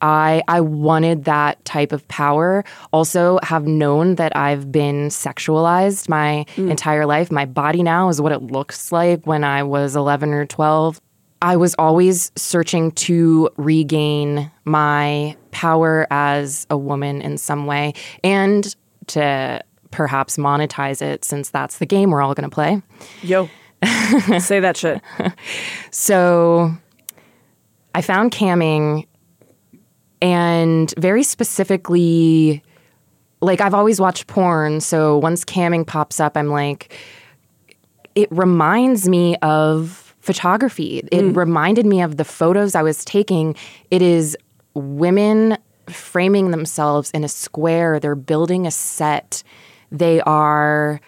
[0.00, 2.64] I I wanted that type of power.
[2.92, 6.70] Also have known that I've been sexualized my mm.
[6.70, 7.30] entire life.
[7.30, 11.00] My body now is what it looks like when I was 11 or 12.
[11.40, 17.94] I was always searching to regain my power as a woman in some way
[18.24, 18.74] and
[19.08, 22.82] to perhaps monetize it since that's the game we're all going to play.
[23.22, 23.48] Yo,
[24.38, 25.00] say that shit.
[25.90, 26.72] So
[27.94, 29.06] I found camming
[30.20, 32.62] and very specifically
[33.40, 36.92] like I've always watched porn, so once camming pops up, I'm like
[38.14, 40.98] it reminds me of photography.
[41.12, 41.36] It mm.
[41.36, 43.54] reminded me of the photos I was taking.
[43.92, 44.36] It is
[44.74, 45.56] women
[45.88, 48.00] framing themselves in a square.
[48.00, 49.42] They're building a set.
[49.92, 51.00] They are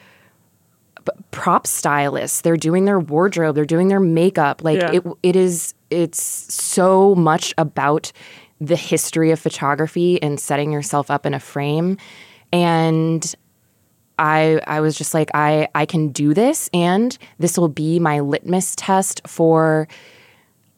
[1.32, 2.42] prop stylists.
[2.42, 3.56] They're doing their wardrobe.
[3.56, 4.62] They're doing their makeup.
[4.62, 4.92] Like Yeah.
[4.92, 5.74] it, it is.
[5.90, 8.12] It's so much about
[8.60, 11.96] the history of photography and setting yourself up in a frame.
[12.52, 13.34] And
[14.18, 18.20] I I was just like I I can do this and this will be my
[18.20, 19.88] litmus test for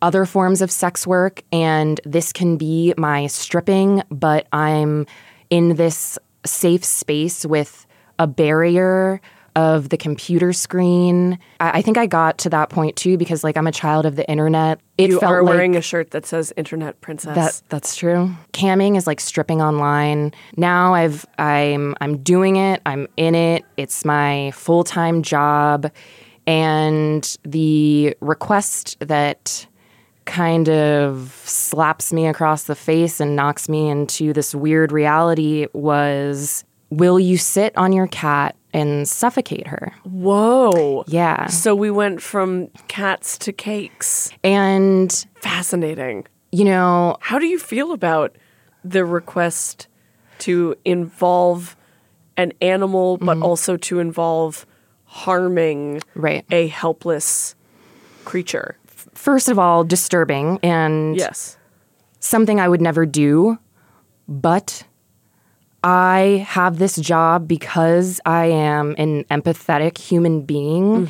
[0.01, 5.07] other forms of sex work and this can be my stripping but I'm
[5.51, 7.87] in this safe space with
[8.18, 9.20] a barrier
[9.55, 11.38] of the computer screen.
[11.61, 14.16] I, I think I got to that point too because like I'm a child of
[14.16, 14.80] the internet.
[14.98, 18.30] It You felt are like wearing a shirt that says "Internet Princess." that that's true.
[18.53, 20.32] Camming is like stripping online.
[20.57, 22.80] Now I've I'm I'm doing it.
[22.86, 23.64] I'm in it.
[23.76, 25.90] It's my full-time job
[26.46, 29.66] and the request that
[30.24, 36.64] kind of slaps me across the face and knocks me into this weird reality was
[36.90, 39.93] will you sit on your cat and suffocate her?
[40.05, 41.05] Whoa.
[41.07, 41.47] Yeah.
[41.47, 44.31] So we went from cats to cakes.
[44.43, 46.27] And Fascinating.
[46.51, 48.37] you know, How do you feel about
[48.85, 49.89] the request
[50.41, 51.77] to involve
[52.37, 53.43] an animal, but mm-hmm.
[53.43, 54.66] also to involve
[55.05, 56.45] harming right.
[56.51, 57.55] a helpless
[58.25, 58.77] creature?
[59.14, 61.57] First of all, disturbing and Yes.
[62.20, 63.59] something I would never do,
[64.27, 64.85] but
[65.85, 71.07] I have this job because I am an empathetic human being.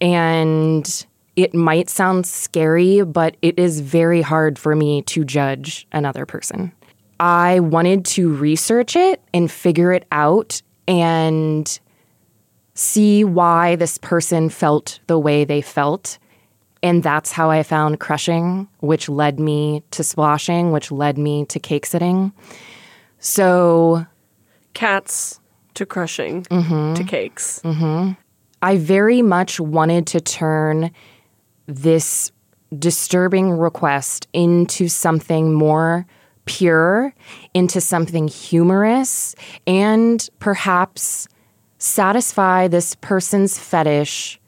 [0.00, 1.06] And
[1.36, 6.72] it might sound scary, but it is very hard for me to judge another person.
[7.20, 11.78] I wanted to research it and figure it out and
[12.74, 16.18] see why this person felt the way they felt.
[16.82, 21.60] And that's how I found crushing, which led me to splashing, which led me to
[21.60, 22.32] cake sitting.
[23.20, 24.06] So
[24.74, 25.40] Cats
[25.74, 26.94] to crushing mm-hmm.
[26.94, 27.60] to cakes.
[27.64, 28.12] Mm-hmm.
[28.62, 30.90] I very much wanted to turn
[31.66, 32.32] this
[32.78, 36.06] disturbing request into something more
[36.44, 37.14] pure,
[37.54, 39.34] into something humorous,
[39.66, 41.28] and perhaps
[41.78, 44.40] satisfy this person's fetish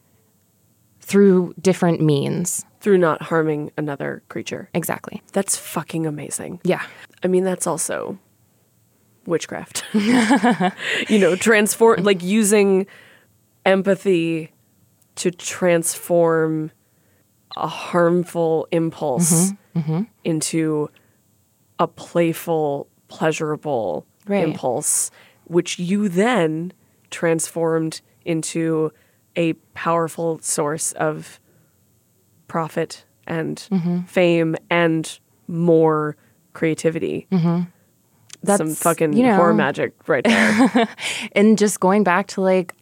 [0.99, 2.65] through different means.
[2.81, 4.69] Through not harming another creature.
[4.73, 5.21] Exactly.
[5.31, 6.59] That's fucking amazing.
[6.63, 6.83] Yeah.
[7.23, 8.19] I mean, that's also
[9.25, 9.83] witchcraft.
[9.93, 12.87] you know, transform, like using
[13.65, 14.51] empathy
[15.15, 16.71] to transform
[17.55, 20.03] a harmful impulse mm-hmm, mm-hmm.
[20.23, 20.89] into
[21.79, 24.43] a playful, pleasurable Right.
[24.43, 25.11] impulse,
[25.45, 26.71] which you then
[27.09, 28.91] transformed into
[29.35, 31.39] a powerful source of
[32.47, 34.01] profit and mm-hmm.
[34.03, 36.15] fame and more
[36.53, 37.27] creativity.
[38.45, 40.89] Some That's, fucking you know- horror magic right there.
[41.33, 42.73] and just going back to like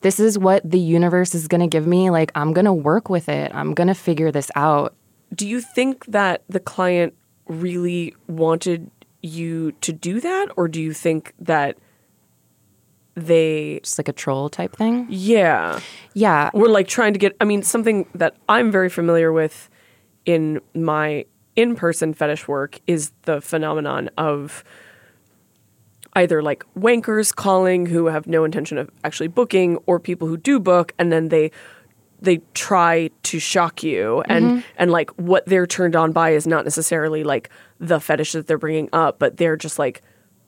[0.00, 3.08] this is what the universe is going to give me like i'm going to work
[3.08, 3.52] with it.
[3.54, 4.94] I'm going to figure this out.
[5.34, 7.14] Do you think that the client
[7.46, 8.90] really wanted
[9.22, 10.48] you to do that?
[10.56, 11.76] Or do you think that
[13.14, 15.06] they just like a troll type thing?
[15.10, 15.80] Yeah.
[16.14, 16.50] Yeah.
[16.54, 19.68] We're like trying to get i mean something that i'm very familiar with
[20.24, 21.24] in my
[21.56, 24.62] in-person fetish work is the phenomenon of
[26.14, 30.58] either like wankers calling who have no intention of actually booking or people who do
[30.58, 31.50] book and then they
[32.20, 34.22] they try to shock you.
[34.22, 34.60] And mm-hmm.
[34.76, 38.58] and like what they're turned on by is not necessarily like the fetish that they're
[38.58, 40.02] bringing up but they're just like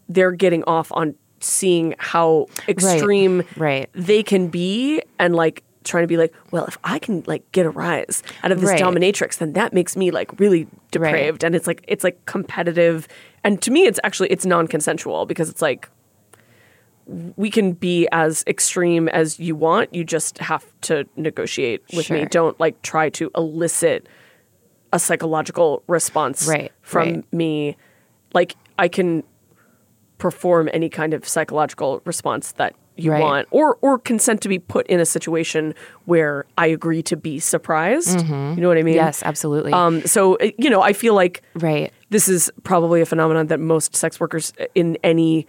[0.09, 3.89] they're getting off on seeing how extreme right.
[3.95, 7.65] they can be and like trying to be like well if i can like get
[7.65, 8.81] a rise out of this Right.
[8.81, 11.45] dominatrix then that makes me like really depraved.
[11.45, 13.09] And it's like it's like competitive
[13.45, 15.89] and to me it's actually it's non-consensual because it's like
[17.37, 19.93] we can be as extreme as you want.
[19.93, 22.25] You just have to negotiate with me.
[22.27, 24.07] Don't like try to elicit
[24.93, 27.33] a psychological response Right, from right.
[27.33, 27.77] me.
[28.33, 29.25] Like i can
[30.19, 33.21] perform any kind of psychological response that you Right.
[33.23, 35.75] want or or consent to be put in a situation
[36.05, 38.27] where i agree to be surprised you
[38.57, 39.07] know what i mean Mm-hmm.
[39.07, 43.07] yes absolutely um so uh, you know i feel like right this is probably a
[43.07, 45.47] phenomenon that most sex workers in any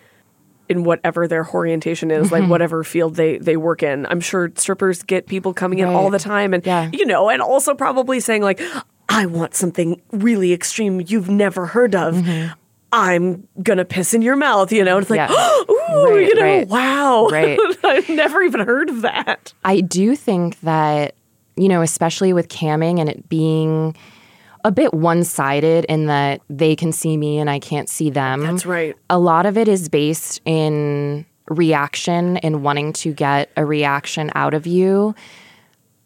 [0.70, 4.06] in whatever their orientation is, like whatever field they they work in.
[4.06, 6.89] I'm sure strippers get people coming in all the time, and Yeah.
[6.93, 8.62] you know, and also probably saying like,
[9.10, 12.54] "I want something really extreme you've never heard of." Mm-hmm.
[12.93, 14.97] I'm gonna piss in your mouth, you know.
[14.97, 15.31] And it's like, Yeah.
[15.69, 16.67] ooh, Right, you know, right.
[16.67, 17.57] wow, Right.
[17.83, 19.53] I've never even heard of that.
[19.63, 21.15] I do think that,
[21.55, 23.95] you know, especially with camming and it being
[24.63, 28.41] a bit one sided in that they can see me and I can't see them.
[28.41, 28.95] That's right.
[29.09, 34.53] A lot of it is based in reaction and wanting to get a reaction out
[34.53, 35.15] of you.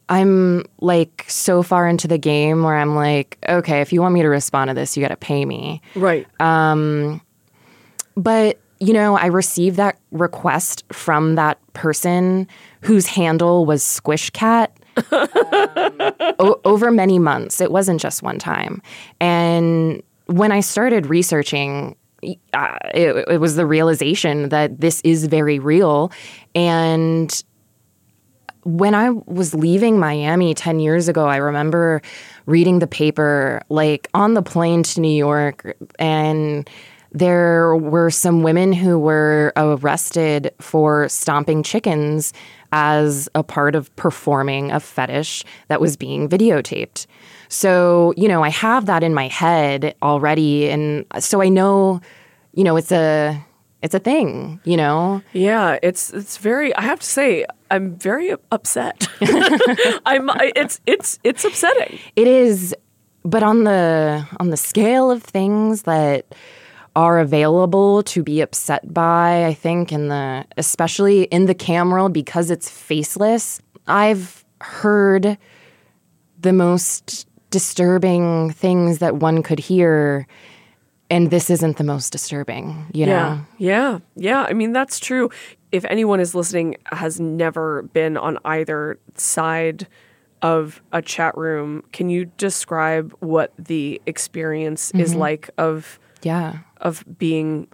[0.08, 4.22] I'm like so far into the game where I'm like, okay, if you want me
[4.22, 5.82] to respond to this, you got to pay me.
[5.95, 6.28] Right.
[8.16, 12.47] But, you know, I received that request from that person
[12.82, 14.78] whose handle was Squish Cat
[15.12, 15.97] um,
[16.39, 17.60] o- over many months.
[17.60, 18.82] It wasn't just one time.
[19.20, 21.95] And when I started researching,
[22.53, 26.12] uh, it, it was the realization that this is very real.
[26.53, 27.43] And
[28.66, 32.01] when I was leaving Miami 10 years ago, I remember
[32.47, 36.70] reading the paper like on the plane to New York and
[37.11, 42.34] there were some women who were arrested for stomping chickens
[42.74, 47.05] as a part of performing a fetish that was being videotaped.
[47.47, 52.01] So, you know, I have that in my head already and so I know,
[52.53, 53.39] you know, it's a
[53.86, 55.22] it's a thing, you know.
[55.34, 56.76] Yeah, it's it's very.
[56.76, 59.07] I have to say, I'm very upset.
[60.05, 60.30] I'm.
[60.30, 61.99] I- It's it's it's upsetting.
[62.16, 62.76] It is,
[63.24, 66.26] but on the on the scale of things that
[66.95, 72.13] are available to be upset by, I think in the especially in the cam world
[72.13, 75.38] because it's faceless, I've heard
[76.39, 80.28] the most disturbing things that one could hear
[81.09, 83.11] and this isn't the most disturbing, you know.
[83.11, 84.41] Yeah, yeah, yeah.
[84.49, 85.30] I mean, that's true.
[85.72, 89.88] If anyone is listening has never been on either side
[90.41, 96.59] of a chat room, can you describe what the experience is like of Yeah.
[96.82, 97.68] of being,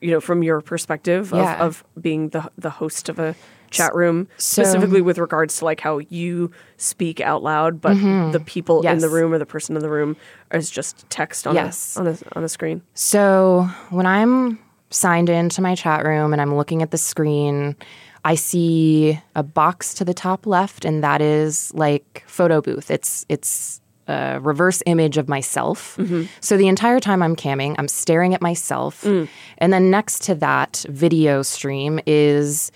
[0.00, 1.58] you know, from your perspective of, Yeah.
[1.64, 3.34] of being the the host of a
[3.70, 7.94] chat room, so- specifically with regards to like how you speak out loud, but
[8.32, 9.14] the people in the Mm-hmm.
[9.14, 10.16] Room or the person in the room
[10.52, 11.96] is just text on Yes.
[11.96, 12.82] a on a on a screen.
[12.94, 14.58] So when I'm
[14.90, 17.76] signed into my chat room and I'm looking at the screen,
[18.24, 22.90] I see a box to the top left, and that is like photo booth.
[22.90, 25.96] It's it's a reverse image of myself.
[25.96, 26.24] Mm-hmm.
[26.40, 29.28] So the entire time I'm camming, I'm staring at myself, mm.
[29.58, 32.72] and then next to that video stream is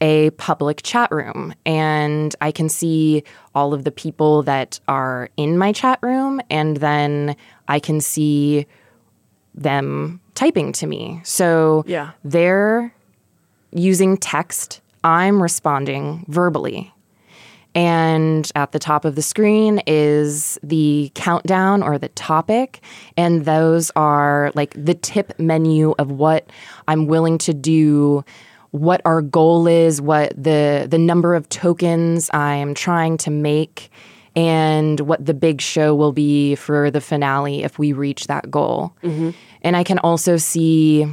[0.00, 3.22] a public chat room and I can see
[3.54, 7.36] all of the people that are in my chat room and then
[7.68, 8.66] I can see
[9.54, 11.20] them typing to me.
[11.24, 12.10] So Yeah.
[12.24, 12.92] they're
[13.72, 16.92] using text, I'm responding verbally.
[17.76, 22.80] And at the top of the screen is the countdown or the topic.
[23.16, 26.48] And those are like the tip menu of what
[26.86, 28.24] I'm willing to do,
[28.70, 33.90] what our goal is, what the, the number of tokens I'm trying to make,
[34.36, 38.94] and what the big show will be for the finale if we reach that goal.
[39.02, 39.30] Mm-hmm.
[39.62, 41.06] And I can also see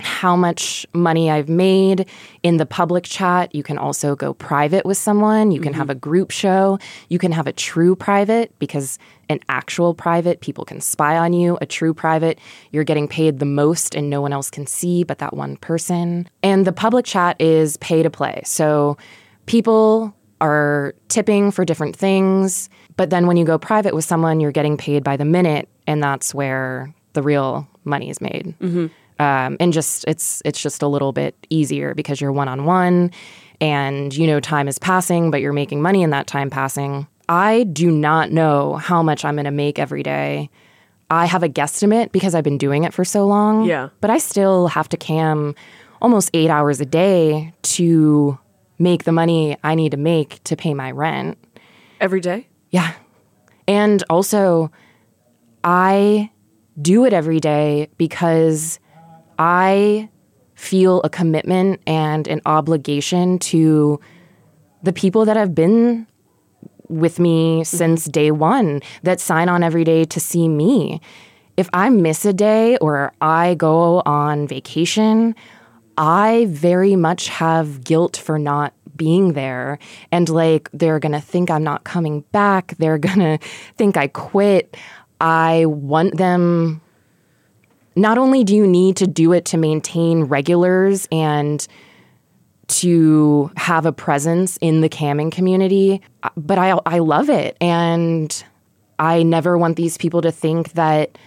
[0.00, 2.06] how much money I've made
[2.42, 3.54] in the public chat.
[3.54, 5.50] You can also go private with someone.
[5.50, 5.92] You can have mm-hmm.
[5.92, 6.78] a group show.
[7.08, 11.58] You can have a true private because an actual private, people can spy on you.
[11.60, 12.38] A true private,
[12.70, 16.28] you're getting paid the most and no one else can see but that one person.
[16.42, 18.42] And the public chat is pay to play.
[18.44, 18.96] So
[19.46, 22.68] people are tipping for different things.
[22.96, 25.68] But then when you go private with someone, you're getting paid by the minute.
[25.86, 28.54] And that's where the real money is made
[29.18, 33.10] um, and just it's it's just a little bit easier because you're one on one,
[33.60, 37.06] and you know time is passing, but you're making money in that time passing.
[37.28, 40.50] I do not know how much I'm going to make every day.
[41.10, 43.64] I have a guesstimate because I've been doing it for so long.
[43.64, 43.88] Yeah.
[44.00, 45.54] but I still have to cam
[46.00, 48.38] almost eight hours a day to
[48.78, 51.38] make the money I need to make to pay my rent.
[52.00, 52.48] Every day?
[52.70, 52.94] Yeah.
[53.66, 54.70] And also,
[55.64, 56.30] I
[56.80, 58.78] do it every day because
[59.38, 60.08] I
[60.54, 64.00] feel a commitment and an obligation to
[64.82, 66.06] the people that have been
[66.88, 71.00] with me since day one that sign on every day to see me.
[71.56, 75.34] If I miss a day or I go on vacation,
[75.98, 79.78] I very much have guilt for not being there.
[80.12, 82.74] And like, they're gonna think I'm not coming back.
[82.78, 83.38] They're gonna
[83.76, 84.76] think I quit.
[85.20, 86.80] I want them
[87.96, 91.66] not only do you need to do it to maintain regulars and
[92.68, 96.00] to have a presence in the camming community,
[96.36, 98.44] but I I love it and
[98.98, 101.18] I never want these people to think that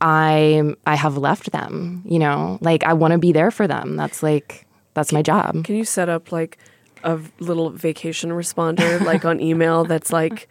[0.00, 2.58] I I have left them, you know?
[2.60, 3.96] Like I want to be there for them.
[3.96, 5.64] That's like that's my job.
[5.64, 6.58] Can you set up like
[7.04, 10.48] a little vacation responder like on email that's like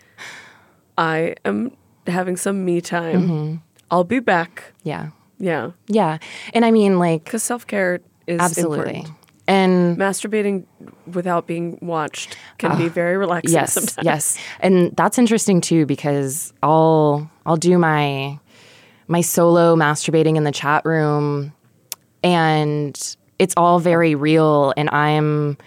[0.98, 1.76] I am
[2.08, 3.28] having some me time.
[3.28, 3.56] Mm-hmm.
[3.92, 4.74] I'll be back.
[4.84, 5.10] Yeah.
[5.38, 5.72] Yeah.
[5.88, 6.18] Yeah.
[6.54, 8.96] And I mean like Cuz self-care is absolutely.
[8.98, 9.18] important.
[9.48, 10.66] And Masturbating
[11.14, 14.04] without being watched can be very relaxing yes, sometimes.
[14.04, 14.38] yes.
[14.60, 18.40] And that's interesting too because I'll I'll do my
[19.08, 21.54] my solo masturbating in the chat room
[22.24, 25.58] and it's all very real and I'm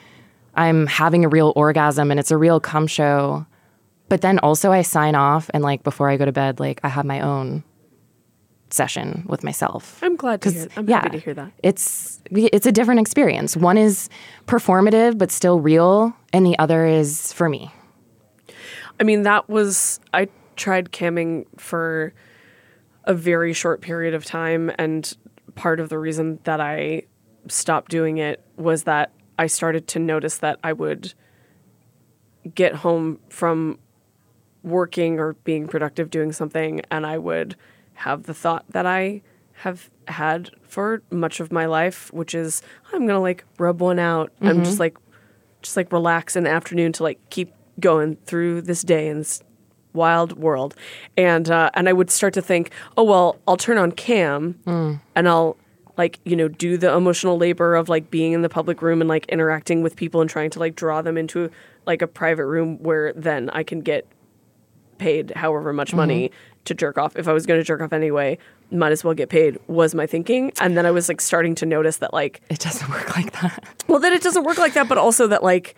[0.55, 3.47] I'm having a real orgasm and it's a real cum show.
[4.09, 6.89] But then also I sign off and like before I go to bed like I
[6.89, 7.63] have my own
[8.71, 10.01] session with myself.
[10.03, 10.69] I'm glad to hear.
[10.77, 11.53] I'm yeah, happy to hear that.
[11.63, 13.57] It's it's a different experience.
[13.57, 14.09] One is
[14.47, 17.71] performative but still real, and the other is for me.
[19.01, 22.13] I mean, that was I tried camming for
[23.09, 25.17] a very short period of time, and
[25.55, 27.03] part of the reason that I
[27.49, 31.15] stopped doing it was that I started to notice that I would
[32.55, 33.79] get home from
[34.63, 37.57] working or being productive doing something, and I would
[37.95, 39.23] have the thought that I
[39.63, 44.33] have had for much of my life, which is I'm gonna like rub one out.
[44.43, 44.65] I'm mm-hmm.
[44.65, 44.99] just like
[45.63, 49.43] just like relax in the afternoon to like keep going through this day this
[49.99, 50.75] wild world.
[51.17, 54.55] And uh, and I would start to think, oh well, I'll turn on cam
[55.15, 55.57] and I'll
[55.99, 59.09] like you know do the emotional labor of like being in the public room and
[59.09, 61.51] like interacting with people and trying to like draw them into
[61.87, 64.07] like a private room where then I can get
[64.99, 66.31] paid however much money
[66.65, 67.17] to jerk off.
[67.17, 68.37] If I was going to jerk off anyway,
[68.71, 70.53] might as well get paid was my thinking.
[70.61, 73.65] And then I was like starting to notice that like It doesn't work like that.
[73.89, 75.75] well, that it doesn't work like that, but also that like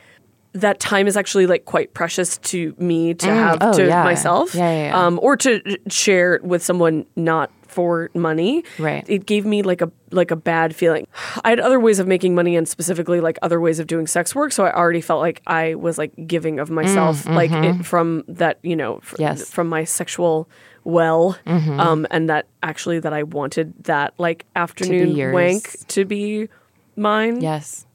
[0.52, 4.02] that time is actually like quite precious to me to have oh, to yeah.
[4.04, 5.06] myself, Yeah, yeah, yeah.
[5.06, 8.64] Um, or to share with someone not for money.
[8.80, 9.04] Right.
[9.08, 11.06] It gave me like a like a bad feeling.
[11.44, 14.34] I had other ways of making money and specifically like other ways of doing sex
[14.34, 18.24] work, so I already felt like I was like giving of myself, like it, from
[18.26, 19.48] that you know, fr- Mm, Yes.
[19.50, 20.48] from my sexual
[20.82, 21.78] well, Mm-hmm.
[21.78, 25.32] um, and that actually that I wanted that like afternoon yours.
[25.34, 26.48] wank to be
[26.96, 27.40] mine.
[27.40, 27.86] yes.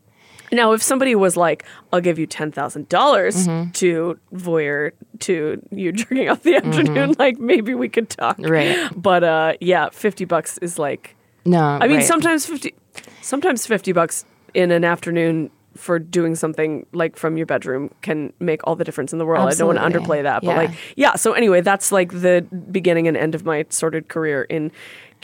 [0.51, 3.71] Now, if somebody was like, "I'll give you ten thousand dollars Mm-hmm.
[3.71, 8.37] to voyeur to you jerking off the afternoon," like maybe we could talk.
[8.37, 8.51] Mm-hmm.
[8.51, 8.89] Right.
[8.95, 11.15] But uh, yeah, fifty bucks is like.
[11.45, 11.61] No.
[11.63, 12.05] I mean, right.
[12.05, 12.73] sometimes fifty,
[13.21, 18.61] sometimes fifty bucks in an afternoon for doing something like from your bedroom can make
[18.63, 19.47] all the difference in the world.
[19.49, 20.55] I don't want to underplay that, but Yeah.
[20.57, 21.15] like, yeah.
[21.15, 24.71] So anyway, that's like the beginning and end of my sordid career in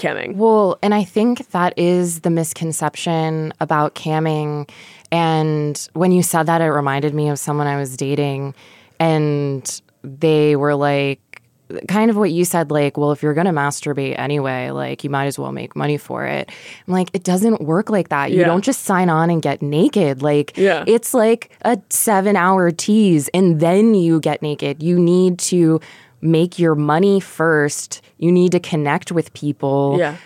[0.02, 0.36] camming.
[0.36, 4.70] Well, and I think that is the misconception about camming.
[5.12, 8.54] And when you said that, it reminded me of someone I was dating,
[9.00, 11.20] and they were like,
[11.88, 15.10] kind of what you said, like, well, if you're going to masturbate anyway, like, you
[15.10, 16.50] might as well make money for it.
[16.86, 18.32] I'm like, it doesn't work like that.
[18.32, 18.48] You Yeah.
[18.48, 20.22] don't just sign on and get naked.
[20.22, 20.84] Like, Yeah.
[20.86, 24.84] it's like a seven hour tease, and then you get naked.
[24.84, 25.80] You need to
[26.22, 28.02] make your money first.
[28.18, 30.18] You need to connect with people Yeah.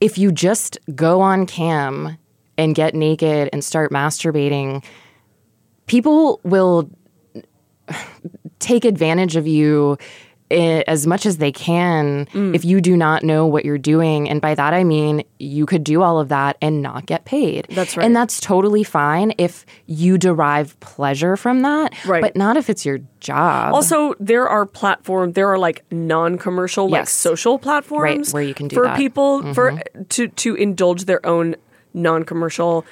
[0.00, 2.18] if you just go on cam
[2.58, 4.84] and get naked and start masturbating,
[5.86, 6.90] people will
[8.58, 9.98] take advantage of you
[10.50, 12.54] as much as they can Mm.
[12.54, 14.28] if you do not know what you're doing.
[14.28, 17.66] And by that, I mean you could do all of that and not get paid.
[17.70, 18.04] That's right.
[18.04, 22.20] And that's totally fine if you derive pleasure from that, Right.
[22.22, 23.72] but not if it's your job.
[23.74, 25.32] Also, there are platform.
[25.32, 27.10] There are like non-commercial, like Yes.
[27.10, 28.90] social platforms, where you can do for that.
[28.90, 28.96] Mm-hmm.
[28.98, 29.80] people for
[30.10, 31.56] to to indulge their own
[31.94, 32.84] non-commercial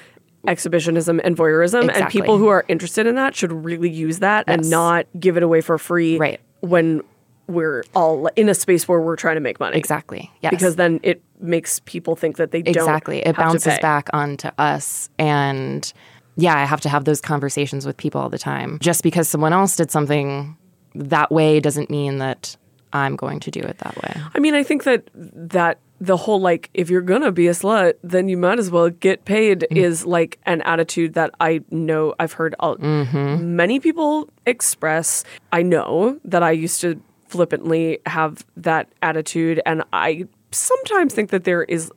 [0.47, 1.89] exhibitionism and voyeurism.
[1.93, 5.43] And people who are interested in that should really use that and not give it
[5.43, 6.17] away for free.
[6.17, 6.39] Right.
[6.61, 7.01] when
[7.47, 9.77] we're all in a space where we're trying to make money.
[9.77, 10.31] exactly.
[10.41, 10.51] Yes.
[10.51, 15.09] Because then it makes people think that they don't exactly it bounces back onto us
[15.19, 15.91] and
[16.37, 19.51] yeah i have to have those conversations with people all the time just because someone
[19.51, 20.55] else did something
[20.95, 22.55] that way doesn't mean that
[22.93, 26.41] i'm going to do it that way I mean, I think that that the whole
[26.41, 29.77] like if you're gonna be a slut, then you might as well get paid mm-hmm.
[29.77, 33.55] is like an attitude that I know I've heard all, mm-hmm.
[33.55, 35.23] many people express.
[35.51, 37.01] I know that I used to
[37.33, 41.91] flippantly have that attitude, and I sometimes think that there is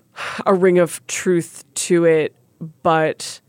[0.46, 2.34] a ring of truth to it,
[2.82, 3.42] but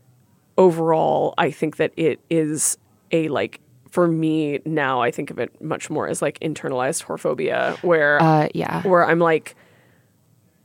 [0.58, 2.76] overall, I think that it is
[3.10, 3.60] a like.
[3.90, 8.48] For me now, I think of it much more as like internalized whorephobia, where uh,
[8.52, 9.56] yeah where I'm like,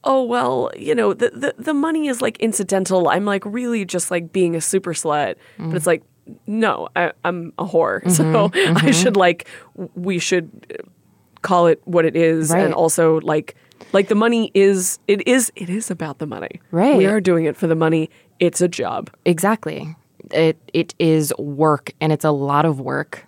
[0.04, 3.08] oh well, you know, the the, the money is like incidental.
[3.08, 6.04] I'm like really just like being a super slut, but it's like
[6.46, 9.48] no, I, I'm a whore, so I should like
[9.96, 10.84] we should uh,
[11.44, 12.64] call it what it is, Right.
[12.66, 13.56] and also like
[13.92, 16.60] like the money is it is it is about the money.
[16.72, 16.98] Right.
[16.98, 18.10] we are doing it for the money.
[18.40, 19.10] It's a job.
[19.26, 19.96] Exactly.
[20.32, 23.26] It it is work and it's a lot of work.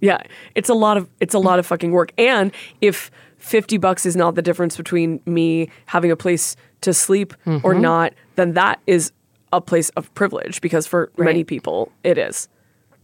[0.00, 0.22] Yeah,
[0.54, 2.12] it's a lot of it's a lot of fucking work.
[2.18, 2.50] And
[2.80, 7.74] if fifty bucks is not the difference between me having a place to sleep or
[7.74, 7.80] Mm-hmm.
[7.82, 9.12] not, then that is
[9.52, 12.48] a place of privilege because for many people it is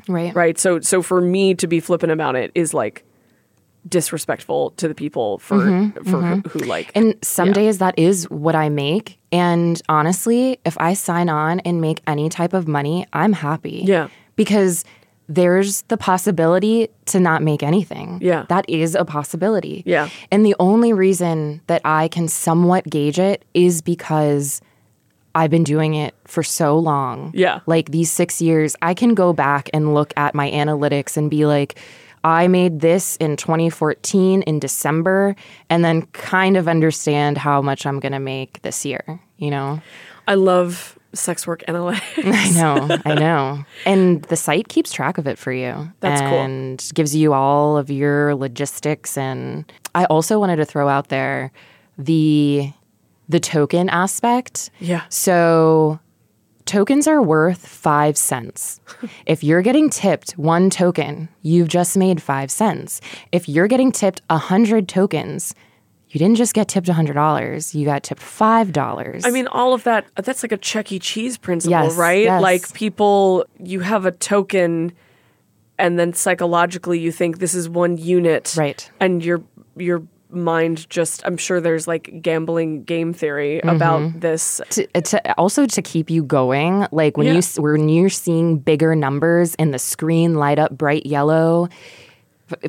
[0.09, 0.35] Right.
[0.35, 0.59] right.
[0.59, 3.05] So so for me to be flippant about it is like
[3.89, 5.59] disrespectful to the people for
[6.05, 6.99] for Who, who like Mm-hmm.
[7.11, 7.55] And some Yeah.
[7.55, 9.19] days that is what I make.
[9.33, 13.83] And honestly, if I sign on and make any type of money, I'm happy.
[13.85, 14.09] Yeah.
[14.37, 14.85] Because
[15.29, 18.19] there's the possibility to not make anything.
[18.23, 18.45] Yeah.
[18.49, 19.83] That is a possibility.
[19.85, 20.09] Yeah.
[20.31, 24.61] And the only reason that I can somewhat gauge it is because
[25.35, 27.33] I've been doing it for so long.
[27.35, 27.61] Yeah.
[27.67, 31.45] Like these six years, I can go back and look at my analytics and be
[31.45, 31.79] like,
[32.27, 35.37] I made this in 2014 in December,
[35.71, 39.81] and then kind of understand how much I'm going to make this year, you know?
[40.27, 42.03] I love sex work analytics.
[42.25, 43.65] I know, I know.
[43.85, 45.93] And the site keeps track of it for you.
[46.01, 46.41] That's cool.
[46.41, 49.17] And gives you all of your logistics.
[49.17, 51.53] And I also wanted to throw out there
[51.97, 52.73] the
[53.29, 54.71] the token aspect.
[54.81, 55.03] Yeah.
[55.11, 56.01] So
[56.67, 58.81] tokens are worth five cents.
[59.25, 63.01] if you're getting tipped one token, you've just made five cents.
[63.33, 65.55] If you're getting tipped a hundred tokens,
[66.11, 67.75] you didn't just get tipped a hundred dollars.
[67.75, 69.25] You got tipped five dollars.
[69.25, 70.99] I mean, all of that, that's like a Chuck E.
[70.99, 72.25] Cheese principle, Yes, right?
[72.25, 72.43] yes.
[72.43, 74.93] Like people, you have a token
[75.79, 78.55] and then psychologically you think this is one unit.
[78.57, 78.91] Right.
[79.01, 79.43] And your
[79.77, 83.69] your mind just I'm sure there's like gambling game theory Mm-hmm.
[83.77, 84.61] about this.
[84.71, 87.35] to, to also to keep you going like when Yeah.
[87.57, 91.69] you when you're seeing bigger numbers and the screen light up bright yellow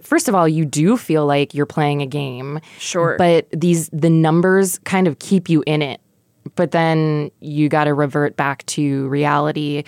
[0.01, 3.15] first of all you do feel like you're playing a game Sure.
[3.17, 5.99] but these the numbers kind of keep you in it
[6.55, 9.83] but then you got to revert back to reality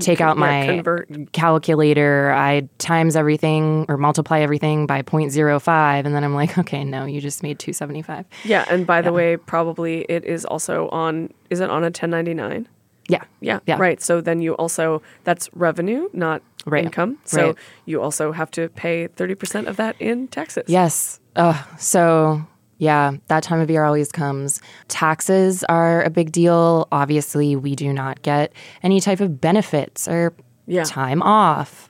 [0.00, 1.08] take out my convert.
[1.32, 7.04] calculator i times everything or multiply everything by 0.05 and then i'm like okay no
[7.04, 11.60] you just made 275 Yeah, and by the way, probably it is also on is
[11.60, 12.66] it on a 1099?
[13.08, 13.76] yeah Yeah, Yeah.
[13.78, 14.00] right.
[14.00, 16.84] So then you also that's revenue, not Right.
[16.84, 17.18] income.
[17.24, 17.56] So Right.
[17.86, 20.64] you also have to pay 30% of that in taxes.
[20.68, 21.18] Yes.
[21.34, 22.46] Uh, so,
[22.82, 24.60] yeah, that time of year always comes.
[24.88, 26.88] Taxes are a big deal.
[26.90, 28.52] Obviously, we do not get
[28.82, 30.32] any type of benefits or
[30.66, 30.82] Yeah.
[30.82, 31.88] time off.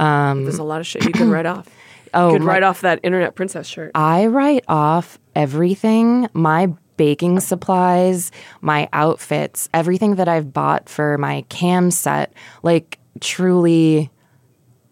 [0.00, 1.68] Um, There's a lot of shit you can write off.
[2.14, 3.92] Oh, you could write off that internet princess shirt.
[3.94, 6.66] I write off everything my
[6.98, 8.30] baking supplies,
[8.60, 12.34] my outfits, everything that I've bought for my cam set.
[12.62, 14.10] Like, truly,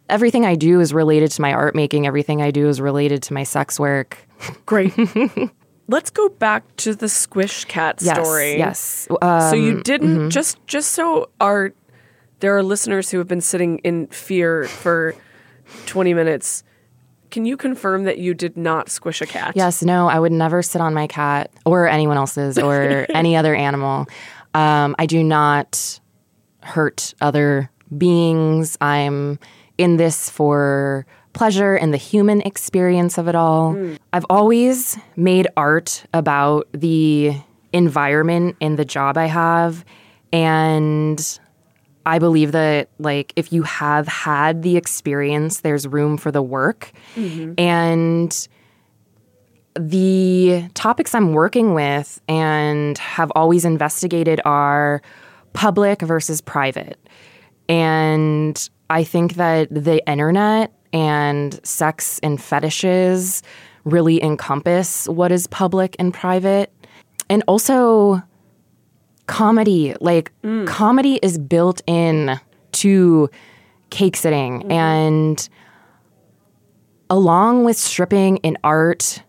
[0.09, 3.34] everything I do is related to my art making, everything I do is related to
[3.34, 4.16] my sex work.
[4.66, 4.93] Great.
[5.88, 8.16] Let's go back to the squish cat Yes.
[8.16, 8.57] story.
[8.59, 9.09] Yes.
[9.20, 11.72] Uh, so you didn't just just so our
[12.38, 15.14] there are listeners who have been sitting in fear for
[15.86, 16.62] 20 minutes.
[17.30, 19.53] Can you confirm that you did not squish a cat?
[19.55, 23.55] Yes, no, I would never sit on my cat or anyone else's or any other
[23.55, 24.07] animal.
[24.55, 26.01] Um, I do not
[26.62, 28.76] hurt other beings.
[28.80, 29.38] I'm
[29.78, 33.72] in this for pleasure and the human experience of it all.
[33.72, 33.95] Hmm.
[34.12, 37.35] I've always made art about the
[37.72, 39.85] environment and the job I have.
[40.33, 41.41] And
[42.07, 46.93] I believe that like if you have had the experience, there's room for the work.
[47.14, 47.55] Mm-hmm.
[47.59, 48.49] And
[49.78, 55.03] the topics I'm working with and have always investigated are
[55.53, 56.99] public versus private.
[57.68, 63.43] And I think that the internet and sex and fetishes
[63.84, 66.72] really encompass what is public and private.
[67.28, 68.22] And also
[69.26, 69.95] comedy.
[70.01, 70.66] Like mm.
[70.66, 72.38] comedy is built in
[72.72, 73.30] to
[73.91, 74.72] cake sitting mm-hmm.
[74.72, 75.49] and
[77.09, 79.22] along with stripping and art,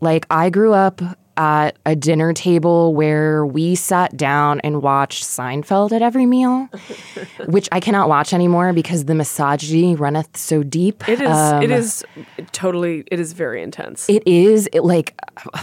[0.00, 1.00] like I grew up
[1.36, 6.68] at a dinner table where we sat down and watched Seinfeld at every meal,
[7.46, 11.08] which I cannot watch anymore because the misogyny runneth so deep.
[11.08, 12.04] It is Um, it is
[12.52, 14.08] totally it is very intense.
[14.08, 15.14] it is it, like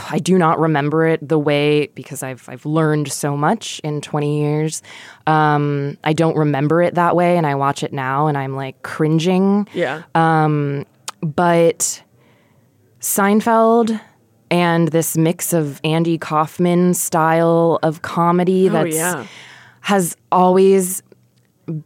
[0.09, 4.39] I do not remember it the way because I've I've learned so much in 20
[4.41, 4.81] years.
[5.25, 8.81] Um, I don't remember it that way, and I watch it now, and I'm like
[8.83, 9.67] cringing.
[9.73, 10.03] yeah.
[10.13, 10.85] Um,
[11.21, 12.03] but
[12.99, 13.99] Seinfeld
[14.53, 19.25] and this mix of Andy Kaufman style of comedy Oh, that's yeah.
[19.81, 21.01] has always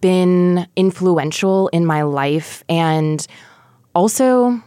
[0.01, 3.25] been influential in my life and
[3.95, 4.61] also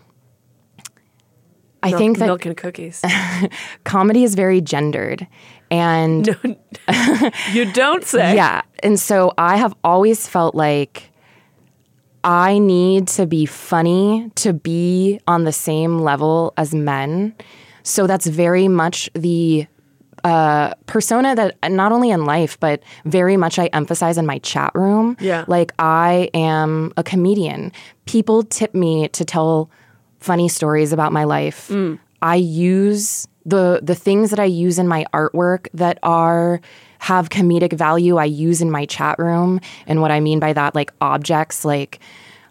[1.83, 3.03] I think that milk and cookies.
[3.85, 5.27] comedy is very gendered
[5.71, 6.27] and
[7.53, 8.35] you don't say.
[8.35, 11.11] yeah and so I have always felt like
[12.23, 17.35] I need to be funny to be on the same level as men.
[17.91, 19.67] So that's very much the
[20.25, 24.73] uh, persona that not only in life, but very much I emphasize in my chat
[24.75, 25.17] room.
[25.21, 25.45] Yeah.
[25.49, 27.73] Like I am a comedian.
[28.07, 29.71] People tip me to tell
[30.19, 31.71] funny stories about my life.
[32.23, 36.61] I use the the things that I use in my artwork that are
[36.99, 39.61] have comedic value I use in my chat room.
[39.87, 41.99] And what I mean by that, like objects like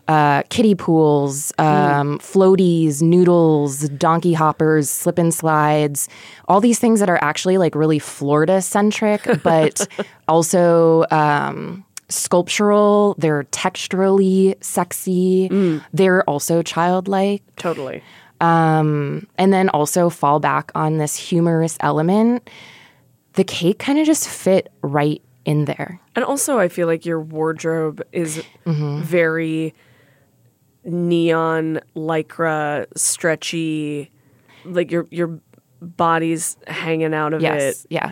[0.10, 6.10] uh, kiddie pools, um, floaties, noodles, donkey hoppers, slip and slides,
[6.48, 9.88] all these things that are actually like really Florida centric, but
[10.28, 13.16] also um, sculptural.
[13.20, 15.48] They're texturally sexy.
[15.94, 17.44] They're also childlike.
[17.58, 18.02] Totally.
[18.42, 22.50] Um, and then also fall back on this humorous element.
[23.34, 26.00] The cake kind of just fit right in there.
[26.16, 29.02] And also, I feel like your wardrobe is Mm-hmm.
[29.02, 29.74] very
[30.84, 34.12] neon, lycra, stretchy.
[34.66, 35.40] Like your your
[35.82, 37.88] body's hanging out of Yes, it.
[37.90, 38.12] yeah.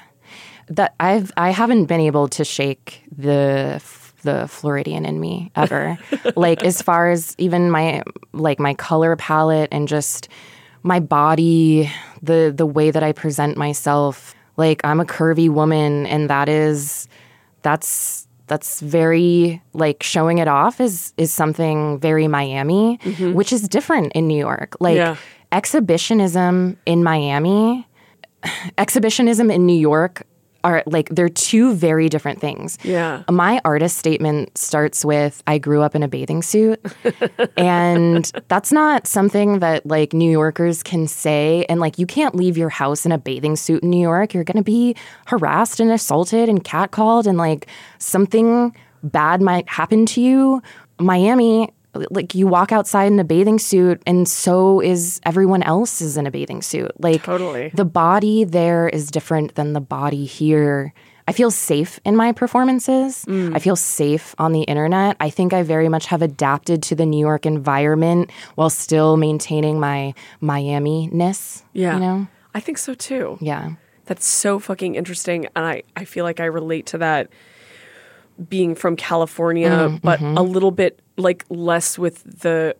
[0.70, 3.82] That I've I haven't been able to shake the
[4.24, 5.97] the Floridian in me ever.
[6.36, 8.03] like as far as even my
[8.34, 10.28] like my color palette and just
[10.84, 11.89] my body,
[12.22, 14.36] the the way that I present myself.
[14.57, 17.07] Like I'm a curvy woman and that is
[17.61, 23.33] that's that's very like showing it off is is something very Miami, mm-hmm.
[23.33, 24.75] which is different in New York.
[24.79, 25.15] Like Yeah.
[25.51, 27.87] exhibitionism in Miami
[28.77, 30.23] exhibitionism in New York
[30.68, 32.78] are like they're two very different things.
[32.84, 33.24] Yeah.
[33.30, 36.86] My artist statement starts with I grew up in a bathing suit.
[37.57, 42.57] and that's not something that like New Yorkers can say and like you can't leave
[42.57, 44.34] your house in a bathing suit in New York.
[44.34, 44.95] You're going to be
[45.28, 50.61] harassed and assaulted and catcalled and like something bad might happen to you.
[50.99, 51.70] Miami
[52.11, 56.25] like you walk outside in a bathing suit and so is everyone else is in
[56.27, 57.69] a bathing suit like Totally.
[57.73, 60.93] the body there is different than the body here
[61.27, 65.61] i feel safe in my performances i feel safe on the internet i think i
[65.63, 71.93] very much have adapted to the new york environment while still maintaining my miami-ness Yeah.
[71.95, 73.37] you know I think so too.
[73.39, 73.73] yeah
[74.05, 75.45] That's so fucking interesting.
[75.55, 77.29] And I, I feel like I relate to that
[78.49, 80.37] being from California, Mm, but mm-hmm.
[80.37, 82.76] a little bit like less with the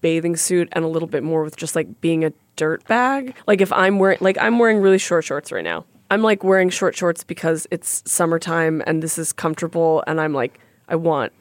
[0.00, 3.34] bathing suit and a little bit more with just like being a dirt bag.
[3.46, 5.84] Like if I'm wearing like I'm wearing really short shorts right now.
[6.10, 10.60] I'm like wearing short shorts because it's summertime and this is comfortable and I'm like
[10.88, 11.32] I want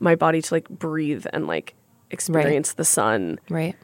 [0.00, 1.74] my body to like breathe and like
[2.10, 3.76] experience the sun right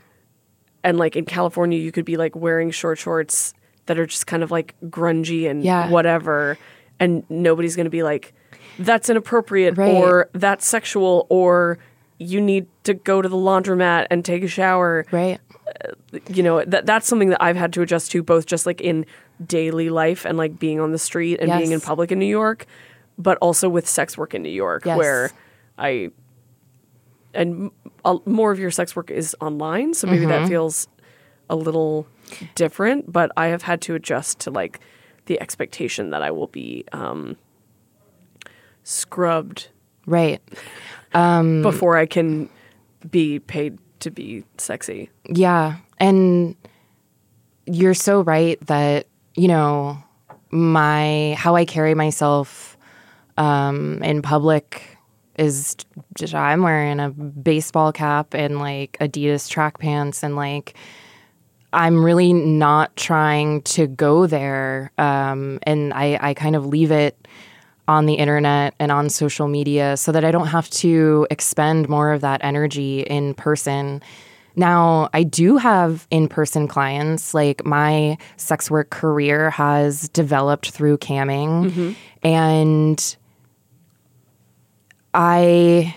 [0.82, 3.54] and like in California, you could be like wearing short shorts
[3.86, 5.88] that are just kind of like grungy and Yeah.
[5.88, 6.58] whatever,
[7.00, 8.34] and nobody's gonna be like,
[8.78, 9.94] "That's inappropriate" Right.
[9.94, 11.78] or "That's sexual" or
[12.18, 15.40] "You need to go to the laundromat and take a shower." right
[16.28, 19.06] You know, that that's something that I've had to adjust to, both just like in
[19.44, 22.66] daily life and like being on the street and being in public in New York,
[23.18, 24.96] but also with sex work in New York, Yes.
[24.98, 25.30] where
[25.78, 26.10] I
[27.32, 27.70] and
[28.04, 30.28] a- more of your sex work is online, so maybe Mm-hmm.
[30.28, 30.86] that feels
[31.50, 32.06] a little
[32.54, 33.10] different.
[33.12, 34.80] But I have had to adjust to like
[35.26, 37.36] the expectation that I will be um,
[38.84, 39.68] scrubbed
[40.06, 40.40] right
[41.62, 42.48] before I can
[43.10, 45.10] be paid to be sexy.
[45.28, 45.76] Yeah.
[45.98, 46.56] And
[47.66, 50.02] you're so right that, you know,
[50.50, 52.76] my how I carry myself
[53.36, 54.98] um, in public
[55.36, 55.76] is
[56.14, 60.74] just I'm wearing a baseball cap and like Adidas track pants and like
[61.72, 64.92] I'm really not trying to go there.
[64.96, 67.26] Um, and I, I kind of leave it
[67.86, 72.12] on the internet and on social media so that I don't have to expend more
[72.12, 74.02] of that energy in person.
[74.56, 77.34] Now, I do have in person clients.
[77.34, 81.70] Like my sex work career has developed through camming.
[81.70, 81.92] Mm-hmm.
[82.22, 83.16] And
[85.12, 85.94] I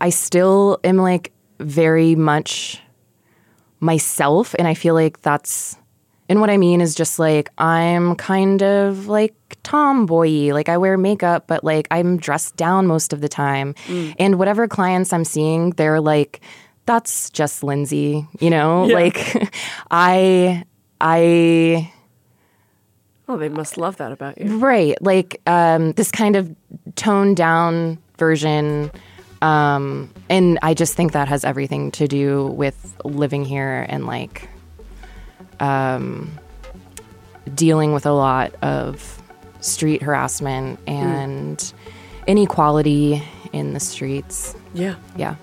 [0.00, 2.82] I still am like very much
[3.80, 5.76] myself and I feel like that's
[6.28, 10.96] and what I mean is just like I'm kind of like tomboy like I wear
[10.98, 13.74] makeup but like I'm dressed down most of the time
[14.18, 16.40] and whatever clients I'm seeing they're like
[16.86, 18.86] that's just Lindsay, you know?
[18.86, 18.94] Yeah.
[18.94, 19.52] Like
[19.90, 20.64] I
[21.00, 21.92] I
[23.28, 24.58] Oh, they must love that about you.
[24.58, 26.54] right, like um this kind of
[26.94, 28.90] toned down version
[29.42, 34.48] um and I just think that has everything to do with living here and like
[35.60, 36.30] um
[37.54, 39.22] dealing with a lot of
[39.60, 41.72] street harassment and
[42.26, 44.54] inequality in the streets.
[44.74, 44.96] Yeah.
[45.16, 45.36] Yeah.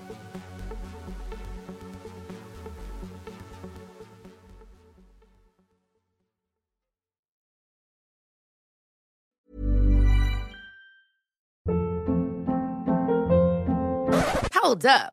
[14.54, 15.12] Hold up.